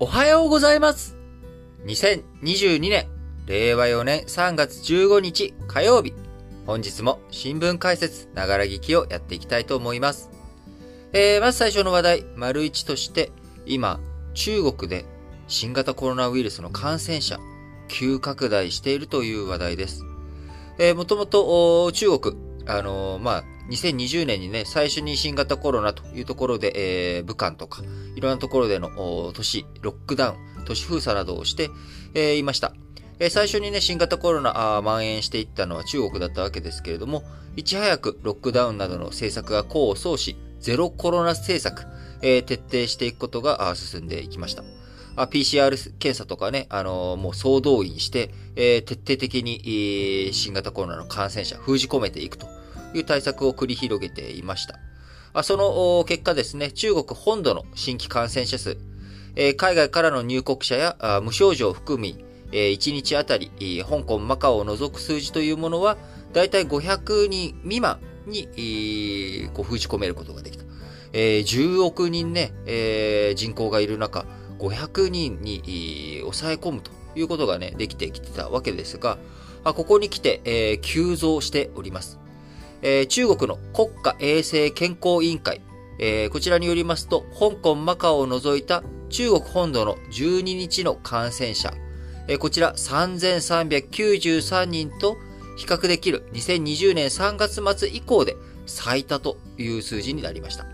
[0.00, 1.16] おはようございます。
[1.86, 3.06] 2022年、
[3.46, 6.12] 令和4年3月15日火曜日。
[6.66, 10.30] 本日も新聞解説、ながら聞きをやっていきたいと思います。
[11.12, 13.30] えー、まず最初の話題、丸一として、
[13.66, 14.00] 今、
[14.34, 15.04] 中国で
[15.46, 17.38] 新型コロナウイルスの感染者、
[17.86, 20.02] 急拡大しているという話題です。
[20.78, 22.36] えー、もともと、中国、
[22.66, 27.82] あのーまあ、2020年にね、最初に新型コロナというところで、えー武漢とか、
[28.14, 31.70] いろんなところでの都市、ロックダウン、都市封鎖などをして、
[32.14, 32.74] えーいました。
[33.18, 37.22] えー最初にね、新型コロナあ蔓延していったのは中国だったわけですけれども、
[37.56, 41.86] いち早くロックダウンなどの政策が功を奏し、ゼロコロナ政策、
[42.20, 44.62] えー徹底していくことが進んでいきました。
[45.16, 52.46] PCR 検査とかね、あのーもう総動員して、えー徹底的に、えー新型コロナの感染者封じ込めていくと
[52.94, 55.42] という対策を繰り広げていました。
[55.42, 58.76] その結果ですね、中国本土の新規感染者数、
[59.56, 63.50] 海外からの入国者や無症状を含み、1日あたり、
[63.82, 65.96] 香港、マカオを除く数字というものは、
[66.32, 67.98] だいたい500人未満
[68.28, 68.44] に、
[69.60, 70.62] 封じ込めることができた。
[71.12, 72.52] 10億人ね、
[73.34, 74.24] 人口がいる中、
[74.60, 79.18] 500人に、抑え込むということがね、できてきてたわけですが、
[79.64, 82.20] ここに来て、急増しております。
[82.86, 85.62] えー中国の国家衛生健康委員会、
[85.98, 91.72] えーこちらによりますと、香港、マカオを除いた中国本土の12日の感染者、
[92.28, 95.16] えーこちら3393人と
[95.56, 100.66] 比較できる2020年3月末以降で最多という数字になりました。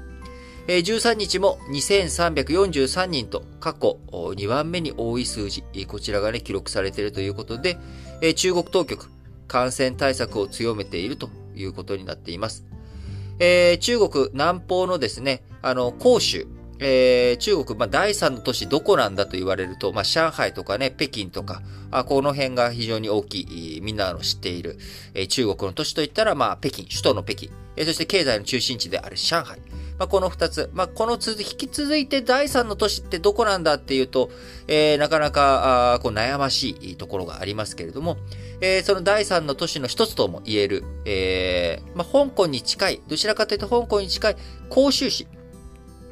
[0.66, 7.78] えー13日も2343人と過去2番目に多い数字、こちらがね、記録されているということで、
[8.20, 9.08] えー中国当局、
[9.46, 12.64] 感染対策を強めているということになっています。
[13.38, 16.46] えー中国南方のですね、あの、広州、
[16.78, 24.78] えー中国、まあ、第三の都市どこなんだと言われると、まあ、上海とかね、北京とか、あこの辺が非常に大きい、みんなの知っている、
[25.14, 29.58] えー中国の都市といったら、まあ、北京、首都の北京、えーそして経済の中心地である上海。
[30.00, 30.70] まあ、この二つ。
[30.72, 34.30] まあ、この続き、引き続いて第三の都市ってどこなんだっていうと、
[34.66, 38.16] えーなかなか、あこう悩ましいところがありますけれども、
[38.62, 44.36] えーその第三の都市の一つとも言える、えーまあ、香港に近い、どちらかというと香港に近い
[44.70, 45.28] 広州市。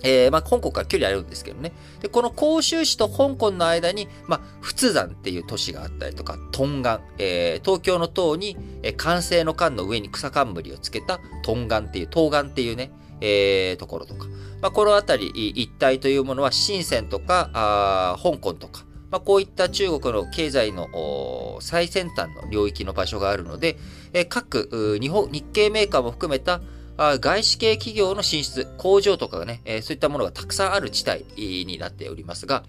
[0.02, 1.72] えーまあ、香港から距離あるんですけどね。
[2.02, 14.26] で、この広州市と香港の間に、まあ、仏山っていう都市があったりとか、トンガン、えー東京の塔に、えー、完成の間の上に草冠をつけたトンガンっていう、東岸っていうね、えーところとか。
[14.60, 23.78] まあ、この辺り一帯というものは、深センとか、香港とか、まあ、こういった中国の経済の最先端の領域の場所があるので、
[24.12, 26.60] えー各日本、日系メーカーも含めた
[26.98, 32.64] 外資系企業の進出、工場とかがね、そういったものがたくさんある地帯になっておりますが、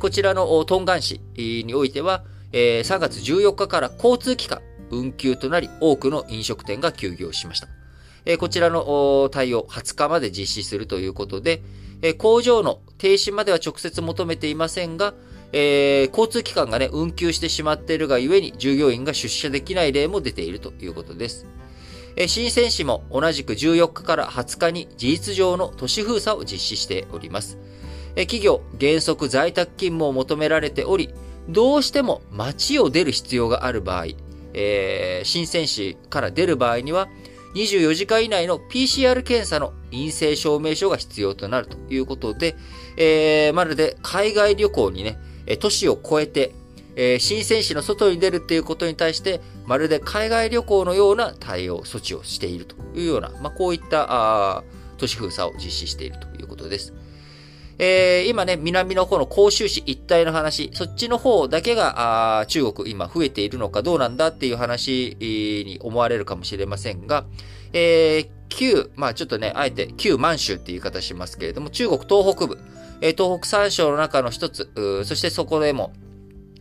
[0.00, 7.68] こちらのトンガン市においては、えー3月14日から交通機関運休となり、多くの飲食店が休業しました。
[8.24, 11.62] えーこちらの対応20日まで実施するということで、
[12.02, 15.14] えー工場の停止までは直接求めていませんが、
[15.52, 21.46] えー交通機関がね、運休してしまっているがゆえに従業員が出社できない例も出ているということです。
[22.16, 27.58] えー新鮮市も同じく14日から20日に事実上の都市封鎖を実施しております。
[28.14, 31.10] えー企業、原則在宅勤務を求められており、
[31.48, 34.06] どうしても街を出る必要がある場合、
[34.54, 37.08] えー新鮮市から出る場合には、
[37.54, 42.56] 24時間以内の PCR 検査の陰性証明書が必要となるということで、
[42.96, 45.18] えーまるで海外旅行にね、
[45.60, 46.54] 都市を越えて、
[46.96, 54.64] えー新鮮市の外に出るっていうことに対して、まるで海外旅行のような対応、措置をしているというような、まあ、こういった
[54.98, 56.94] 都市封鎖を実施しているということです。
[57.84, 67.24] えー今ね、南の方の広州市一帯の話、そっちの方だけが、あ中国今増えているのかどうなんだっていう話に思われるかもしれませんが、
[67.72, 72.56] えー旧、まあちょっとね、あえて旧満州っていう言い方しますけれども、中国東北部、
[73.00, 74.70] えー東北三省の中の一つ、
[75.04, 75.92] そしてそこでも、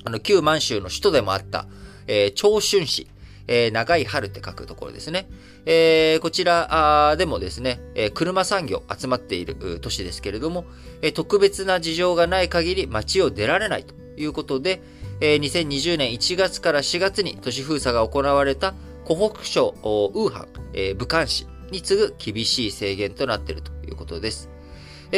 [0.03, 1.67] あの、旧満州の首都でもあった、
[2.07, 3.05] えー長春市、
[3.53, 5.27] えー長い春って書くところですね。
[5.65, 10.63] えーこちらでもですね、えー車産業集まっている都市ですけれども、
[11.01, 14.81] えー特別な事情がない限り街を出られないということで、
[15.19, 24.49] えー2020年1月から4月に都市封鎖が行われた湖北省ウーハン、えー武漢市に次ぐ厳しい制限となっているということです。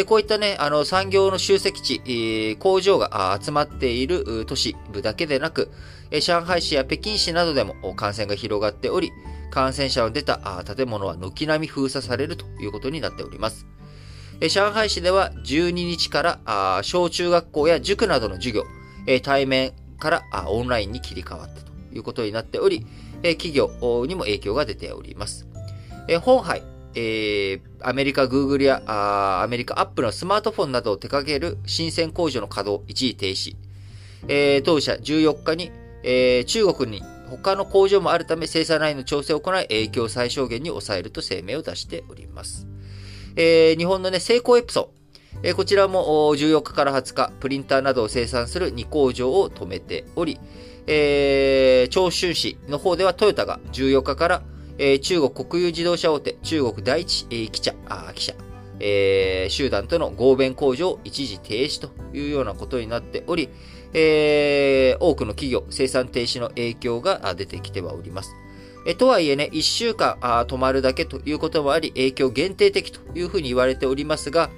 [0.07, 5.69] こういったね、あの、産業の集積地、工場が集まっている都市部だけでなく、
[6.21, 9.11] 上海市や北京市などでも感染が広がっており、
[9.49, 13.65] 感染者の出た建物は軒並み封鎖されるということになっております。
[14.49, 18.63] 上海市では12日から小中学校や塾などの授業、
[19.21, 22.85] 対面からオンラインに切り替わったということになっており、
[23.21, 23.69] 企業
[24.05, 25.47] にも影響が出ております。
[26.21, 26.61] 本杯、
[26.95, 33.55] えー、アメリカグーグルやあアメリカアップルのスマートフォンなどを手掛ける新鮮工場の稼働一時停止。
[34.27, 35.71] え、当社14日に、
[36.03, 42.67] えー、中国に他の工場もあるため生産ラインの調整を行い影響を最小限に抑えると声明を出しております。
[43.35, 44.91] えー、日本のね、成功エプソ
[45.41, 50.39] えー、こちらも14日から20日、プリンターなどを生産する2工場を止めており、
[50.85, 54.43] えー、長春市の方ではトヨタが14日から、
[54.77, 58.33] えー、中国国有自動車大手、中国第一、えー、汽車、あ汽車、
[58.79, 63.49] えー、集団との合弁工場を一時停止というようなことになっており、
[63.93, 68.35] えー、多くの企業、生産停止の影響が出てきてはおります。
[68.85, 74.49] えとはいえね、1週間あ止まるだけということもあり、影響限定的というふうに言われておりますが、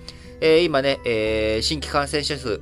[0.42, 2.58] えー、今ね、えー、新規感染者数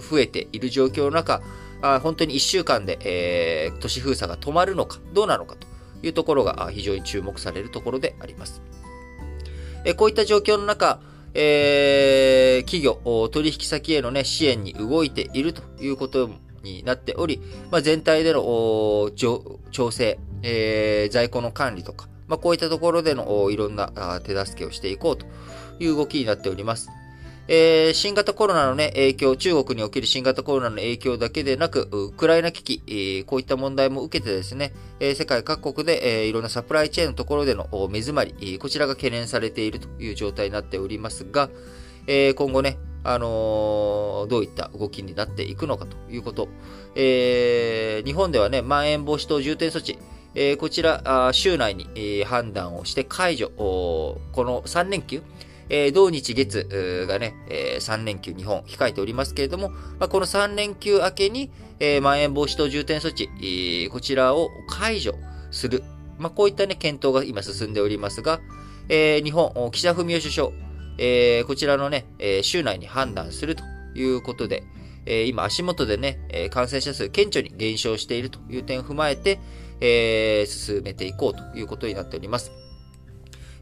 [0.00, 1.42] 増えている状況の中、
[1.80, 5.66] あ本当に1週間で、えー、都市封鎖が止まるのか、どうなのかと
[6.06, 8.60] いうところが非常に注目されるところであります。
[9.84, 11.00] えこういった状況の中、
[11.34, 16.30] えー、企業、取引先への、ね、支援に動いているということ
[16.62, 17.40] になっており、
[17.70, 25.26] まあ、全体での調整、えー、在庫の管理とか、まあ、こういったところでのいろんな手助けをしていこうと
[25.78, 26.90] いう動きになっております。
[27.50, 41.48] えー、新型コロナのね、影響、中国における新型コロナの影響だけでなく、ウクライナ危機、えー、こういった問題も受けてですね、えー、世界各国で、えー、いろんなサプライチェーンのところでの目詰まり、こちらが懸念されているという状態になっておりますが、
[42.06, 46.50] えー、今後ね、あのー、どういった動きになっていくのかということ、
[46.96, 49.98] えー、日本ではね、まん延防止等重点措置、
[50.34, 55.22] えー、こちら、週内に、えー、判断をして解除、この3連休、
[55.70, 61.50] えー、同日月がね、えー、3連休日本控えておりますけれども、まあ、この3連休明けに、
[61.80, 65.14] えー、まん延防止等重点措置、えー、こちらを解除
[65.50, 65.84] する。
[66.18, 68.40] まあ、こういったね、検討が今進んでおりますが、
[68.88, 70.50] えー、日本、岸田文雄首相、
[70.98, 73.62] えー、こちらのね、えー、週内に判断すると
[73.94, 74.64] いうことで、
[75.06, 79.38] えー、今足元でね、え感染者数顕著に減少しているという点を踏まえて、
[79.80, 82.67] えー、進めていこうということになっております。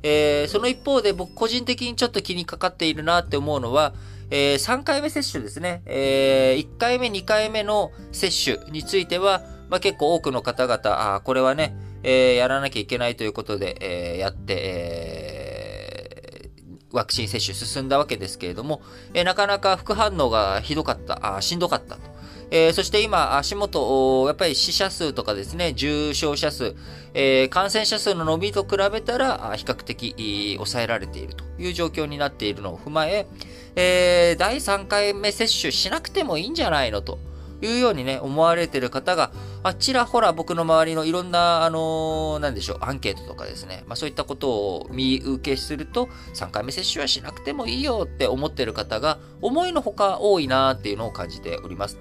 [0.09, 3.93] えー、その一方で僕個人的にちょっと気にかかっているなって思うのは、
[4.31, 5.83] えー、3回目接種ですね。
[5.85, 18.83] えー、1回目、2回目の接種については、まあ、結構多くの方々、あこれはね、えー、やらなきゃいけないということで、えー、やって、えー、ワクチン接種進んだわけですけれども、
[19.13, 22.16] えー、なかなか副反応がひどかった、あしんどかったと。
[22.51, 26.75] えー、そして今、足元、やっぱり死者数とかですね、重症者数、
[27.15, 33.27] えー、感染者数の伸びと比べたら、比較的抑えられているという状況になっているのを踏まえ、
[33.75, 37.19] えー、第3回目接種しなくてもいいんじゃないのと。
[37.63, 39.31] いうようにね、思われている方が、
[39.63, 51.99] あちらほら僕の周りのいろんな、あのー、なんでしょう、アンケートとかですね、まあそういったことを見受けすると、3回目接種はしなくてもいいよって思っている方が、思いのほか多いなっていうのを感じております。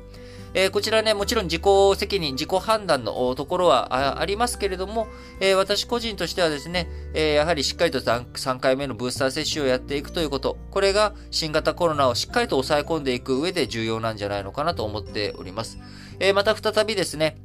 [0.56, 1.64] えー、こちらね、もちろん自己
[1.98, 5.08] 責任、自己判断のところはありますけれども、
[5.42, 15.78] えー、私個人としてはですね、えー、やはりしっかりと 3, 3回目のブースター接種をやっていくということ、これが新型コロナをしっかりと抑え込んでいく上で重要なんじゃないのかなと思っております。
[16.20, 17.38] えまた再びですね、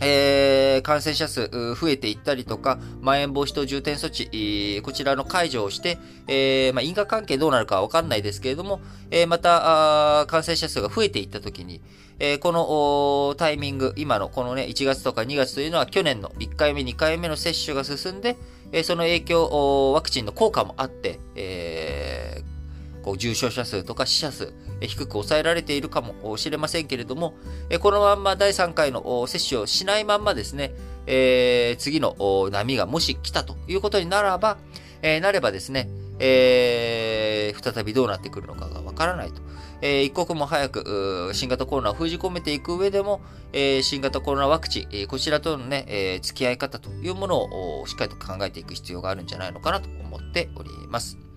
[0.00, 8.80] えー、感染者数増えていったりとか、まん延防止等重点措置、こちらの解除をして、えー、まあ、因果関係どうなるかわかんないですけれども、
[9.10, 11.82] えー、また感染者数が増えていったときに、
[12.18, 18.36] え、このタイミング、今のこのね、1月とか2月というのは去年の1回目、2回目の接種が進んで、
[18.72, 22.59] え、その影響、ワクチンの効果もあって、えー、
[23.02, 27.34] こう重症者数とか死者数、低く抑えられているかもしれませんけれども、
[27.80, 30.72] このまんま第3回の接種をしないまんまですね、
[31.06, 32.14] え次の
[32.50, 34.58] 波がもし来たということにならば、
[35.02, 35.88] えなればですね、
[36.18, 39.40] え再びどうなってくるのかがわからないと。
[39.82, 43.20] えー、一刻も早く新型コロナを封じ込めていく上でも、
[43.52, 51.29] えー、新型コロナワクチン、こちらとのね、えー、付き合い方というものをしっかりと考えていく必要があるんじゃないのかなと思っております。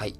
[0.00, 0.14] はい。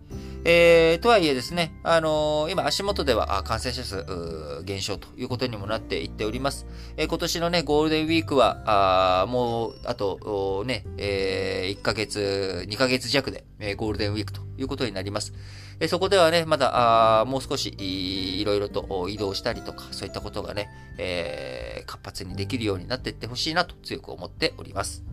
[0.45, 6.67] えー、とはいえですね、あのー、今足元では感染者数減少ということにもなっていっております。
[6.99, 15.33] えー、今年のね、ゴールデンウィークは、あもう、あと、ね、えー、1ヶ月、2ヶ月弱で、え、ゴールデンウィークということになります。
[15.81, 20.69] え、そこではね、まだ、あもう少しいろいろと移動したりとか、そういったことがね、
[20.99, 25.05] え、活発にできるようになっていってほしいなと強く思っております。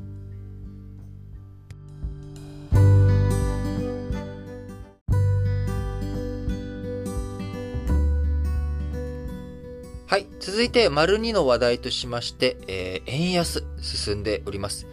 [10.10, 10.28] はい。
[10.40, 14.88] 続いて、丸2の話題としまして、えー円安進んでおります。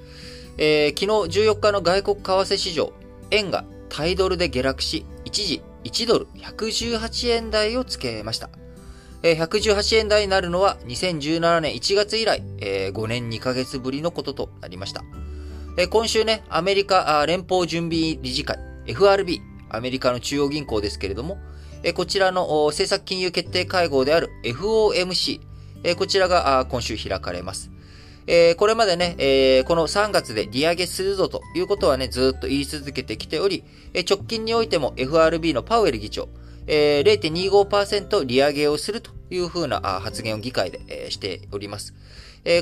[0.58, 2.92] えー昨日14日の外国為替市場、
[3.30, 8.50] 円がタイドルで下落し、一時1ドル118円台をつけました。
[9.22, 15.04] えー118円台になるのは2017年1月以来、えー5年2ヶ月ぶりのこととなりました。
[15.78, 21.38] えー今週ね、アメリカ連邦準備理事会、FRB、アメリカの中央銀行ですけれども、
[21.92, 25.40] こちらの政策金融決定会合である FOMC、
[25.96, 27.70] こちらが今週開かれます。
[28.56, 33.64] これまでね、この3月で利上げするぞということはね、ずっと言い続けてきており、
[34.08, 36.30] 直近においても FRB のパウエル議長、
[36.66, 41.92] 0.25%利上げをするというふうな発言を議会で、しております。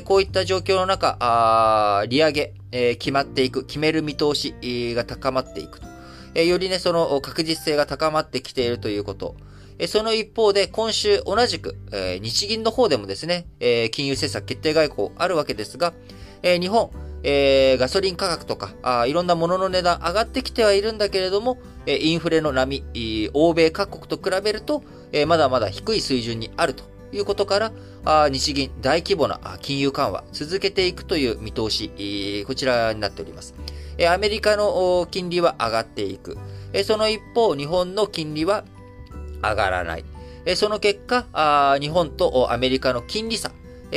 [0.03, 2.53] こういった状況の中、利上げ、
[2.97, 4.53] 決まっていく、決める見通し
[4.95, 5.92] が高まっていくと。
[6.35, 9.35] よりね、その確実性が高まってきているということ。
[9.87, 11.75] その一方で、今週同じく、
[12.21, 13.47] 日銀の方でもですね、
[13.91, 15.93] 金融政策決定外交あるわけですが、
[16.43, 16.91] 日本、
[17.23, 22.83] ガソリン価格とか、いろんなものの値段上がってきてはいるんだけれども、インフレの波、
[23.33, 24.83] 欧米各国と比べると、
[25.27, 27.59] まだまだ低い水準にあるということか
[28.05, 33.55] ら、日銀大規模な金融緩和続けていくという見通し、こちらになっております。
[34.09, 36.37] アメリカの金利は上がっていく。
[36.85, 38.63] その一方、日本の金利は
[39.41, 40.05] 上がらない。
[40.55, 43.51] その結果、日本とアメリカの金利差、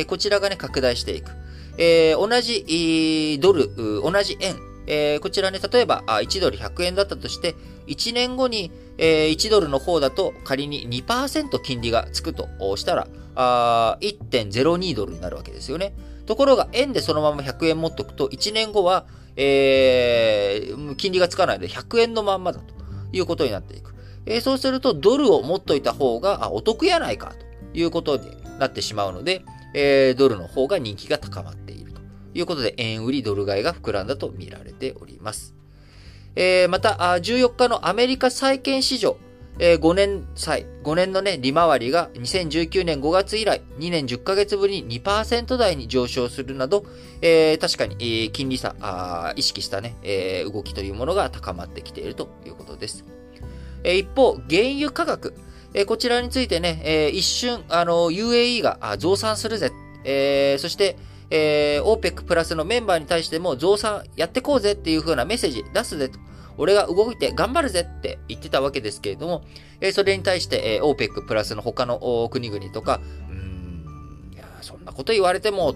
[0.07, 1.31] こちらがね、拡大していく。
[1.79, 4.57] 同じドル、同じ円、
[5.21, 7.55] こちらね、例えば1ドル100円だったとして、
[7.87, 15.95] 1年後に、えー1ドルの方だと仮に2%金利がつくとしたら、1.02ドルになるわけですよね。
[16.27, 22.75] ところが、円でそのまま100円持っておくと、1年後は、えー金利がつかないので100円のまんまだと
[23.13, 23.95] いうことになっていく。
[24.27, 27.35] えーそうすると、ドルを持っといた方がお得やないか
[27.73, 29.43] ということになってしまうので、
[29.75, 32.01] えードルの方が人気が高まっていると
[32.35, 35.55] いうことで、円売りドル買いが膨らんだと見られております。
[36.35, 39.17] えーまた、14日のアメリカ債券市場、
[39.59, 46.85] えー5年債、5年のね、利回りが2019年5月以来、2年10ヶ月ぶりに2%台に上昇するなど、
[47.23, 53.05] えー確かに、えー金利差意識したね、えー動きというものが高まってきているということです。
[53.83, 55.35] えー一方、原油価格、
[55.73, 59.73] えーこちらについてね、えー一瞬、あの、UAE が増産するぜ、
[60.05, 60.99] えーそして、
[61.31, 66.19] えー OPEC プラスのメンバーに対しても増産やってこうぜっていう風なメッセージ出すぜと。
[66.59, 69.45] 俺が動いて頑張るぜって言ってたわけですけれども、
[69.81, 75.75] えそれに対して、えー OPEC プラスの他の国々とか、うん、いやそんなこと言われても、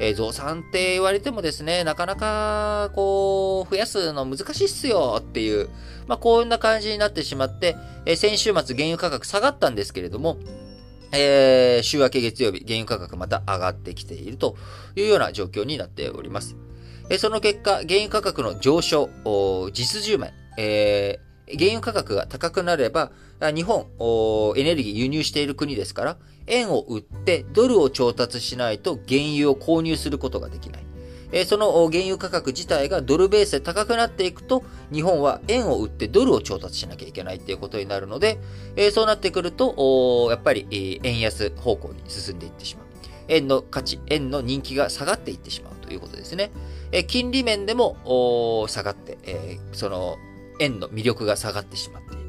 [0.00, 5.68] えー増産って言われてもですね、なかなか、こう、増やすの難しいっすよっていう、
[6.06, 10.38] まあ、こんな感じになってしまって、え先週末原油価格下がったんですけれども、
[11.12, 14.56] えー週明け月曜日、原油価格また上がってきていると
[14.96, 16.56] いうような状況になっております。
[17.12, 19.10] えその結果、原油価格の上昇、
[19.74, 23.12] 実10枚、えー原油価格が高くなれば、
[23.54, 23.84] 日本、
[24.56, 26.16] エネルギー輸入している国ですから、
[26.46, 30.84] 円を売ってドルを調達しないと原油を購入することができない。
[31.32, 38.38] えーその原油価格自体がドルベースで高くなっていくと、日本は円を売ってドルを調達しなきゃいけないっていうことになるので、
[38.76, 42.86] えーそうなってくると、やっぱり、えー円安方向に進んでいってしまう。
[43.28, 46.50] 円の価値、円の人気が下がっていってしまうということですね。
[46.92, 50.16] え金利面でも下がって、えその
[50.60, 52.22] 円の魅力が下がってしまっている。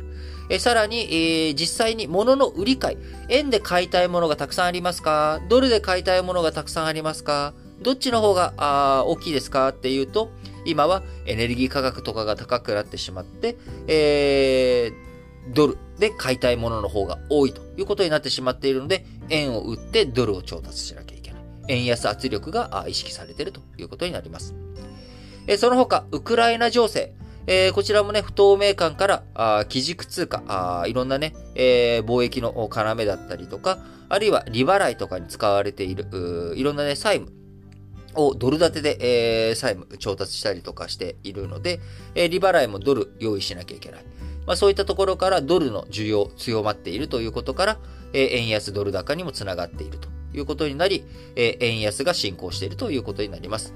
[0.49, 1.07] えさらに、
[1.49, 2.97] え実際に物の売り買い、
[3.29, 5.41] 円で買いたいものがたくさんありますか？
[5.49, 7.53] ドルで買いたいものがたくさんありますか？
[7.81, 9.69] どっちの方が大きいですか？
[9.69, 10.31] っていうと、
[10.65, 15.13] 今はエネルギー価格とかが高くなってしまって、えー
[15.53, 21.02] ドルで買いたいものの方が多いということになってしまっているので、円を売ってドルを調達しな。
[21.67, 24.53] 円安圧力が意識されているということになります。
[25.57, 27.13] その他、ウクライナ情勢。
[27.45, 36.05] えこちらもね、不透明感から、あ基軸通貨、あいろんなね、え貿易の要だったりとか、あるいは利払いとかに使われている、
[36.55, 37.35] いろんなね、債務
[38.15, 38.97] をドル建てで、
[39.49, 41.79] えー債務調達したりとかしているので、
[42.15, 44.05] えー利払いもドル用意しなきゃいけない。
[44.45, 47.79] まあ、そういったところからドルの需要強まっているということから、
[48.13, 51.03] えー円安ドル高にもつながっているということになり、
[51.35, 53.73] えー円安が進行しているということになります。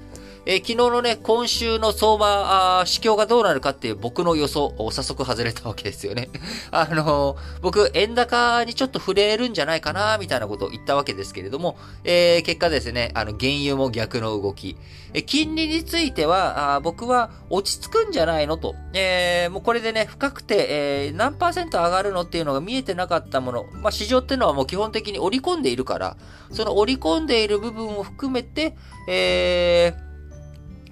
[0.50, 6.30] えー、昨日のね、今週の相場、あ市況がどうなるかっていう僕の予想を、早速外れたわけですよね。
[6.72, 14.78] あのー、僕、円高にちょっと触れるんじゃないかな、みたいなことを言ったわけですけれども、えー、結果ですね、あの、原油も逆の動き。
[15.12, 18.74] え金利については、あ僕は落ち着くんじゃないのと。
[18.94, 23.66] えー、もうこれでね、深くて、えー、何パーセント上がるのっていうのが見えてなかったもの。
[23.82, 26.16] まあ、市場っていうのはもう基本的に織り込んでいるから、
[26.52, 28.74] その織り込んでいる部分を含めて、
[29.06, 30.07] えー、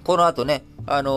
[0.07, 1.11] この後ね、あの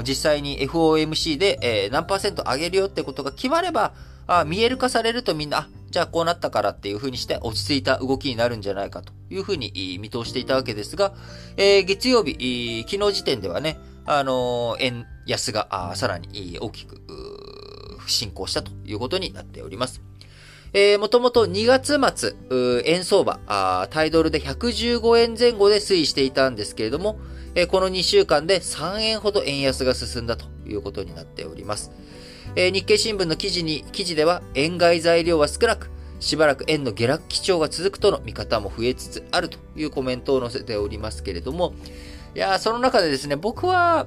[0.00, 3.92] ー、実際に FOMC で、えー、何パーセント上げるよってことが決まれば、
[4.26, 11.12] あ見える化されるとみんな、あ、じゃあこうなったからっていう風にして落ち着いた動きになるんじゃないかという風に見通していたわけですが、
[11.58, 17.02] えー、月曜日、昨日時点ではね、あのー、円安がさらに大きく
[18.06, 20.00] 進行したということになっております。
[20.72, 27.18] えー、もともと2月末、円相場、タイドルで115円前後で推移していたんですけれども、
[27.60, 31.90] えこの2週間で3円ほど円安が進んだということになっております。
[32.54, 41.74] え日経新聞の記事に、記事では円買い材料は少なく、しばらく円の下落基調が続くとの見方も増えつつあるというコメントを載せておりますけれども、
[42.36, 44.06] いやその中でですね、僕は、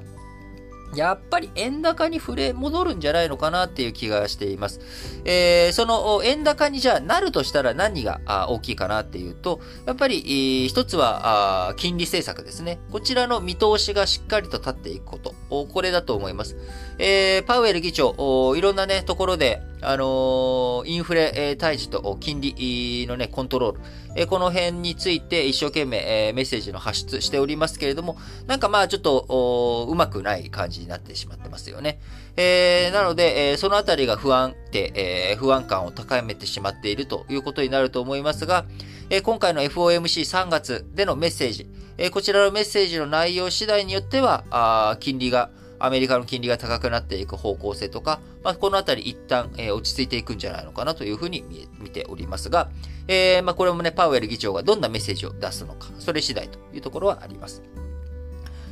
[0.95, 4.79] やっぱり円高に触れ戻るんじゃないのかなっていう気がしています。
[5.25, 8.19] えー、その円高にじゃあなるとしたら何が
[8.49, 12.79] 大きいかなっていうと、やっぱり一つは金利政策ですね。
[12.91, 15.33] こちらの見通しがしっかりと立っていくこと。
[15.49, 16.57] これだと思います。
[16.97, 23.79] えー、パウエル議長、いろんなね、ところで、あの、インフレ退治と金利のね、コントロール、
[24.15, 25.97] え、この辺について一生懸命、
[26.29, 31.99] え、メッセージの発出しておりますけれども、なんかまあちょっと、うまくない感じになってしまってますよね。
[32.37, 38.65] えー、なので、え、そのあたりが不安定、え、不安感を高めてしまっているということになると思いますが、
[39.09, 45.49] え、今回の FOMC3 月でのメッセージ、え、こちらのメッセージの内容次第によっては、あ金利が、
[45.85, 51.43] アメリカの金利が高くなっていく方向性とか、まあ、このあたり一旦、えー、落ち着いていくんじゃないのかなというふうに
[51.79, 52.69] 見ておりますが、
[53.07, 57.61] えー、まあ、これもね、パウエル議長がどんなメッセージを出すのか、それ次第というところはあります。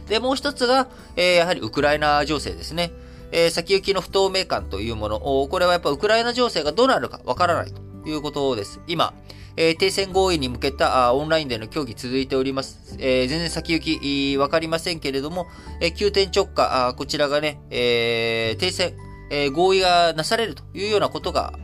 [0.08, 2.92] で、もう一つが、えー、やはりウクライナ情勢ですね。
[3.32, 8.80] えー、先行きの不透明感というものを、これはやっぱウクライナ情勢がどうなるかわからないということです。
[8.88, 9.14] 今、
[9.60, 12.96] えー、停戦合意に向けたあオンラインでの協議続いております。
[12.98, 15.48] えー、全然先行きわかりませんけれども、
[15.82, 18.96] え、急転直下、あこちらがね、え、停戦、
[19.30, 21.60] え、合意がなされるというようなことが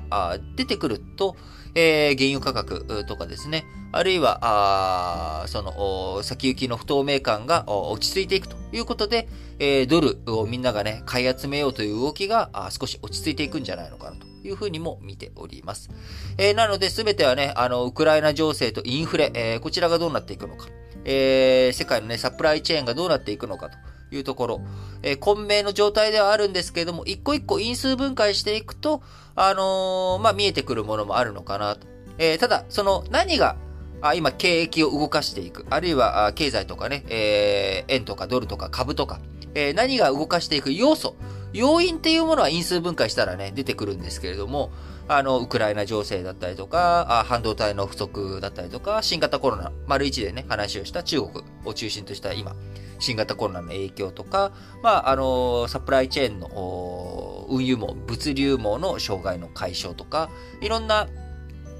[0.57, 1.37] 出てくると、
[1.73, 9.29] えー、原油価格とかですね、あるいは、あその、先行きの不透明感が落ち着いていくということで、
[9.59, 15.89] えー、ドルをみんながね、買い集めようという動きが少し落ち着いていくんじゃないのかなというふうにも見ております。
[16.37, 20.67] えー、なので、すべてはね、あの、ウクライナ情勢とインフレ、えー、こちらがどうなっていくのか、
[21.03, 23.77] えー、世界のね、サプライチェーンがどうなっていくのかと
[24.15, 24.61] いうところ、
[25.03, 29.01] えー、混迷の状態ではあるんですけれども、一個一個因数分解していくと、
[29.35, 31.87] あの、まあ、見えてくるものもあるのかなと。
[32.17, 33.57] えー、ただ、その何が、
[34.01, 35.65] あ今、経益を動かしていく。
[35.69, 39.19] あるいは、経済とかね、えー、円とかドルとか株とか、
[39.55, 41.15] えー、何が動かしていく要素。
[41.55, 44.71] 要因っていうものは因数分解したらね、出てくるんですけれども、
[45.07, 52.55] あの、ウクライナ情勢だったりとか、あ半導体の不足だったりとか、新型コロナ、丸1でね、話をした中国を中心とした今、
[52.99, 54.51] 新型コロナの影響とか、
[54.83, 60.29] まあ、あの、サプライチェーンの運輸網、物流網の障害の解消とか、
[60.61, 61.07] いろんな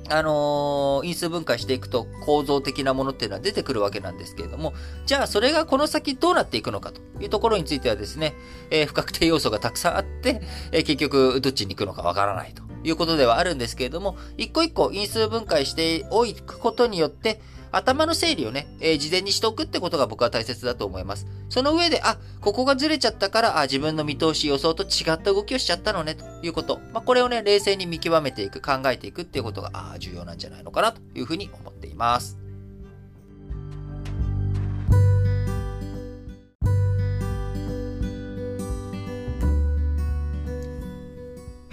[0.09, 4.73] あのー、因数分解していくと構造的なものっていうのは出てくるわけなんですけれども、
[5.05, 8.33] じゃあそれがこの先どうなっていくのかというところについてはですね、
[8.69, 10.41] えー、不確定要素がたくさんあって、
[10.71, 17.41] えー、結局どっちに行くのかわからないということではあるんですけれども、一個一個因数分解しておくことによって、
[17.71, 21.27] 頭の整理をね、えー、事前にしておくってことが僕は大切だと思います。
[21.49, 26.79] その上で、あ、ここがずれちゃったから、あ、自分の見通し予想と違った動きをしちゃったのね、ということ。
[26.93, 32.45] まあ、これをね、冷静に見極めていく、考えていくっていうことが、あ重要なんじゃないのかな、というふうに思っています。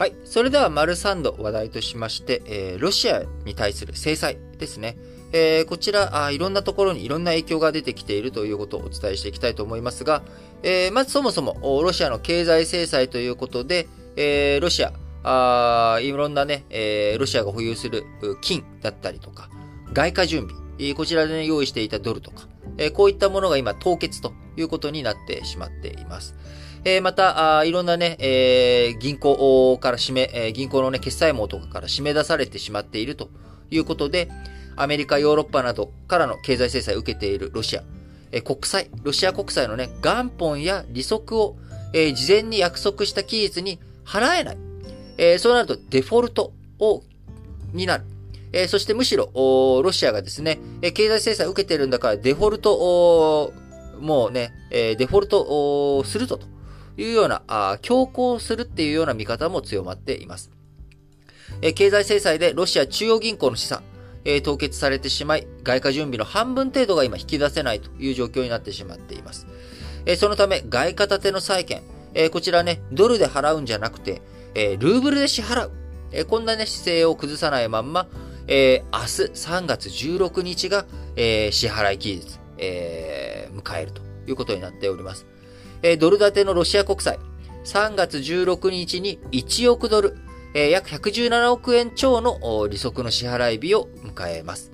[0.03, 0.17] はい。
[0.25, 4.97] それでは、丸3度話題としまして、えー、ロシアに対する制裁ですね。
[5.33, 10.23] えー、こちらあ、いろんなところにいろんな影響が出てきているということをお伝えしていきたいと思いますが、
[10.63, 14.93] えー、まずそもそもロシアの経済制裁ということで、えー、ロシア、
[15.25, 18.05] あいろんなね、えー、ロシアが保有する
[18.41, 19.49] 金だったりとか、
[19.93, 26.35] 外貨準備、こちらで、ね、用意していたドルとか、えー、こういったものが今凍結ということになってしまっています。
[26.85, 33.31] えー、またあ、いろんなね、えー、銀行から締め、えー、銀行のね、決済網とかから締め出されてしまっていると
[33.71, 34.29] いうことで、
[34.77, 37.83] アメリカ、ヨーロッパなどからの経済制裁を受けているロシア。
[38.33, 41.57] え国債、ロシア国債のね、元本や利息を、
[41.93, 44.59] えー、事前に約束した期日に払えない。
[45.19, 47.03] えー、そうなるとデフォルトを、
[47.73, 48.05] になる。
[48.53, 53.53] えー、そしてむしろ、ロシアがですね、え経済制裁を受けてるんだからデフォルト、
[54.01, 56.47] もうね、えデフォルトするとと
[56.97, 60.51] いうような、あ強行するっていうような見方も強まっています。
[61.61, 63.83] え経済制裁でロシア中央銀行の資産、
[64.25, 69.47] え凍結されてしまい、外貨準備の半分程度が今引き出せないという状況になってしまっています。
[70.07, 71.83] えそのため、外貨建ての債券、
[72.15, 74.23] えこちらね、ドルで払うんじゃなくて、
[74.55, 75.71] えルーブルで支払う。
[76.13, 78.07] えこんなね、姿勢を崩さないまんま、
[78.47, 85.27] え明日3月16日が、え支払い期日、え迎えるということになっております。
[85.83, 87.19] えドル建てのロシア国債、
[87.65, 90.17] 3月16日に1億ドル、
[90.55, 94.71] え約117億円超の利息の支払い日を迎えます。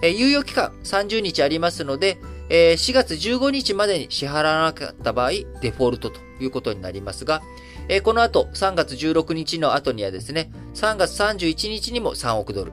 [0.00, 2.18] え猶予期間30日ありますので、
[2.50, 7.42] え4月15日までに支払わなかった場合、デフォルトということになりますが、
[7.88, 12.72] えこの後、3月16日の後にはですね、3月31日にも3億ドル、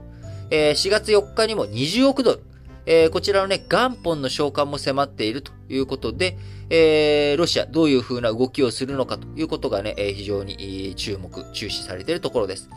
[0.51, 2.43] え4月4日にも20億ドル、
[2.85, 6.37] えこちらのね、元本の償還も迫っているということで、
[6.69, 12.69] えー、ロシア、どういう風な動きをするのかということがね、え非常に注目、注視されているところです。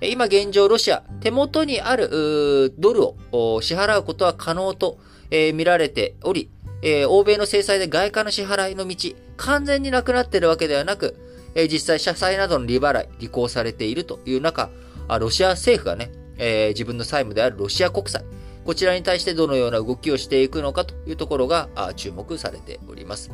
[0.00, 4.98] 今現状、ロシア、手元にあるドルを支払うことは可能と、
[5.30, 6.50] えー、見られており、
[6.82, 8.96] えー、欧米の制裁で外貨の支払いの道、
[9.36, 11.16] 完全になくなっているわけではなく、
[11.54, 14.70] えー、実際社債などの利払い、履行されているという中、
[15.18, 18.24] ロシア政府がね、えー、自分の債務であるロシア国債、
[18.68, 23.30] こちらに対してどのような動きをしていくのかというところが注目されております。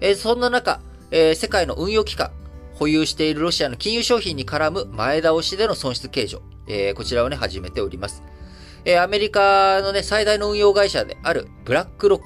[0.00, 0.80] えそんな中、
[1.12, 2.32] え世界の運用機関、
[2.74, 8.24] 保有しているロシアの金融商品に絡む前倒しでの損失計上、えこちらをね、始めております。
[8.84, 12.24] えアメリカのね、最大の運用会社であるブラックロック、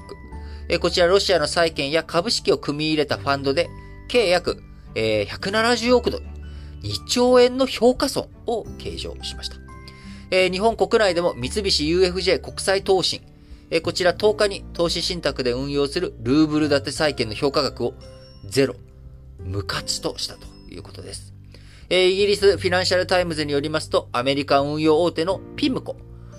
[0.69, 3.69] えこちらロシアの債券や株式を組み入れたファンドで、
[4.07, 4.63] 計約、
[4.95, 6.25] え170億ドル、
[6.81, 9.64] 2兆円の評価損を計上しました。
[10.35, 13.21] えー、日本国内でも三菱 UFJ 国際投信、
[13.69, 17.93] えー、こちら10日に投資信託で運用するルーブル建て債券の評価額を
[18.43, 18.75] ゼロ、
[19.39, 21.33] 無価値としたということです。
[21.89, 25.95] えー、イギリスフィナンシャルタイムズによりますと、アメリカ運用大手のピムコ、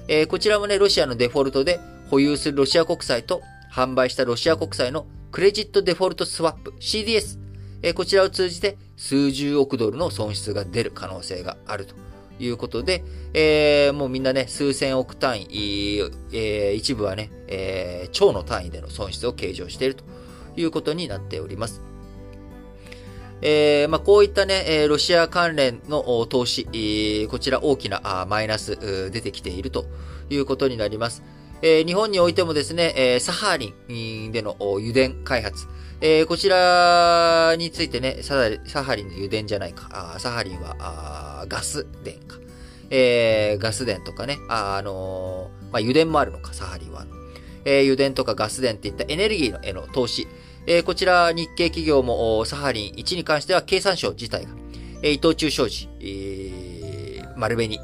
[0.09, 1.81] えー、こちらもね、ロシアのデフォルトで
[2.11, 3.41] 保有するロシア国債と
[3.73, 7.39] 販売したロシア国債のクレジットデフォルトスワップ CDS、
[7.81, 12.06] えー、こちらを通じて数十億ドルの損失が出る可能性があると。
[12.39, 16.01] いうことで、えー、もうみんなね、数千億単位、
[16.33, 20.05] えー、一部はね、えー、超の単位での損失を計上していると
[20.57, 21.83] いうことになっております。
[23.43, 29.85] えーまあ、こういったね、えロシア関連の投資、こちら大きなマイナス出てきていると
[30.31, 31.23] いうことになります。
[31.63, 35.67] えー、日本においてもですね、えー、サハリンでの油田開発、
[36.01, 38.35] えー、こちらについてね、サ
[38.85, 42.39] ハリンの油田じゃないか、あサハリンはガス田か、
[42.91, 47.07] えー、ガス田とかね、あ、あのー、まあ、油田もあるのか、サハリンは。
[47.67, 50.29] えー、油田とかガス田っていったエネルギーへの投資、
[50.67, 54.51] えー、こちら日系企業もサハリン1に関しては経産省自体が、
[55.03, 57.79] えー、伊藤忠商事、えー、丸紅、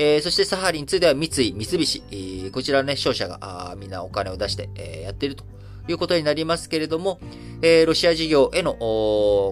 [0.00, 5.42] えー、そしてサハリン2では三井、三菱、えー、こちらね、商社があみんなお金を出して、えー、やっていると
[5.88, 7.18] いうことになりますけれども、
[7.62, 8.74] えー、ロシア事業への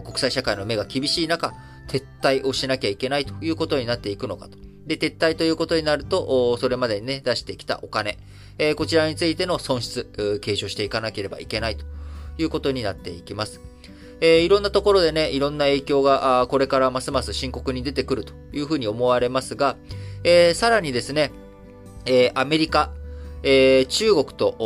[0.06, 1.52] 国際社会の目が厳しい中、
[1.88, 4.56] 撤退をしなきゃいけないということになっていくのかと。
[4.86, 8.16] で、撤退ということになると、それまでにね、出してきたお金、
[8.58, 11.84] えー、こちらについての損失、継承していかなければいけないと
[12.38, 13.60] いうことになっていきます。
[14.20, 19.76] えー、いろんなところでね、いろんな影響が、これからますます深刻に出てくるというふうに思われますが、
[20.28, 21.30] えー、さらにですね、
[22.04, 22.90] えー、アメリカ、
[23.44, 24.56] えー、中国と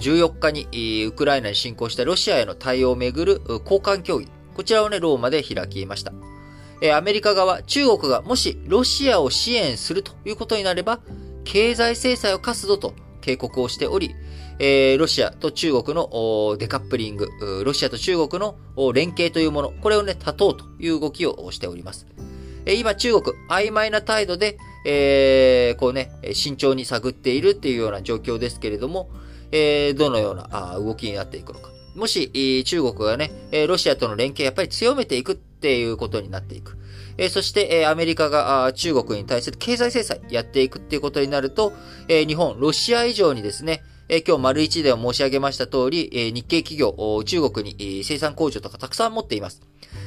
[0.00, 6.14] 14日にウクライナに侵攻したロシアへの対応をめぐる交換協議、こちらをね、ローマで開きました。
[6.80, 11.00] え、アメリカ側、中国がもしロシアを支援するということになれば、
[11.44, 14.14] 経済制裁を課すぞと警告をしており、
[14.60, 17.28] えー、ロシアと中国のデカップリング、
[17.66, 18.56] ロシアと中国の
[18.94, 22.06] 連携というもの、これをね、立とうという動きをしております。
[22.64, 29.10] え今中国、曖昧な態度で、えー、こうね、慎重に探っているっていうような状況ですけれども、
[29.52, 31.70] えー、どのようなあ動きになっていくのか。
[31.94, 33.32] もし、中国がね、
[33.66, 36.76] ロシアとの連携やっぱり強めていくっていうことになっていく。
[37.18, 41.74] えそして、えアメリカが中国に対する経済制裁やっていくっていうことになると、
[42.08, 49.60] え日本、ロシア以上にですね、え今日丸一で申し上げました通り、え日系企業、中国に生産工場とかたくさん持っています。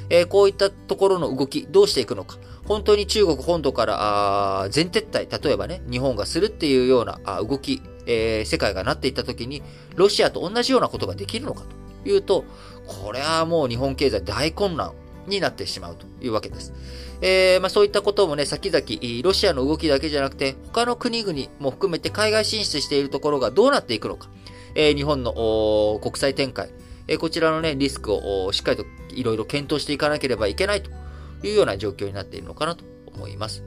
[0.09, 2.37] えこういったところの動き、どうしていくのか。
[2.65, 9.63] 本当に中国本土から全撤退、例えばね、日本がするっていうような動きえー、世界がなっていった時に、
[9.95, 11.83] ロシアと同じようなことができるのかと。
[12.05, 12.43] いうと、
[12.85, 14.93] これはもう日本経済大混乱
[15.25, 16.73] になってしまうというわけです。
[17.21, 24.27] えー、まあ、そういったこともね、先々、ロシアの動きだけじゃなくて、他の国々も含めて海外進出しているところがどうなっていくのか、
[24.75, 26.71] えー、日本の国際展開、
[27.07, 30.91] えー、こちらのね、リスクをしっかりといろいろ検討していかなければいけないと。
[31.47, 33.63] いうような状況になっているのかなと思います。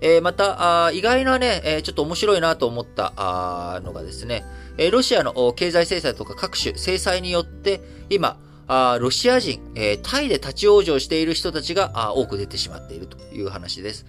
[0.00, 4.44] えー、また、意外なね、え、ちょっと面白いなと思ったのがですね、
[4.76, 8.38] え、ロシアの経済制裁とか各種制裁によって、今、
[8.68, 14.06] あロシア人、え、タイで立ち往生している人たちが多く出てしまっているという話です。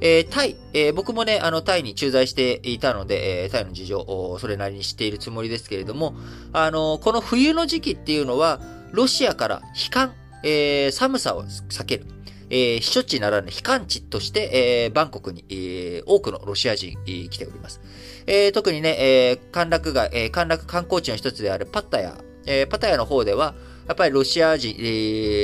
[0.00, 6.14] えー、タイ、えー、僕もね、あの、タイに駐在していたので、えー、タイの事情をそれなりに知っているつもりですけれども、
[6.52, 8.60] あの、この冬の時期っていうのは、
[8.92, 12.06] ロシアから悲観、えー、寒さを避ける。
[12.50, 17.80] えー、避暑地ならぬ避寒地として、えー、バンコクに、えー、多くのロシア人、えー、来ております。
[18.26, 23.54] えー、特にね、えー、歓楽街、えー、歓楽観光地の一つであるパッタヤ、えー、パタヤの方では、
[23.86, 24.82] やっぱりロシア人、え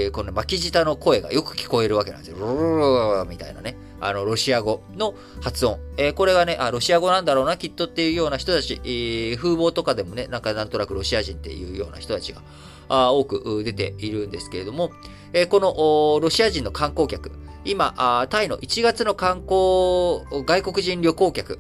[0.09, 2.39] ー、この巻き舌の声がよく聞こえるわけなんですよ。
[2.39, 3.77] ロロロロみたいなね。
[4.01, 5.79] あの、ロシア語の発音。
[5.97, 12.43] えー、これがね、あ、ロシア語なんだろうな、きっとっていうような人たち、えー、風貌とかでもね、なんかなんとなくロシア人っていうような人たちが、
[12.89, 14.91] 多く出ているんですけれども、
[15.49, 17.33] このロシア人の観光客、
[17.65, 21.59] 今、タイの1月の観光、外国人旅行客、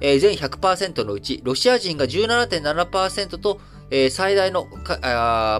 [0.00, 3.60] 全100%のうち、ロシア人が17.7%と、
[4.10, 4.66] 最大の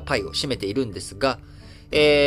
[0.04, 1.38] パイを占めているんですが、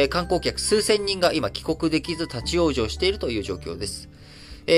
[0.09, 4.09] 観光客数千人が今帰国できず立ち往生しているという状況です。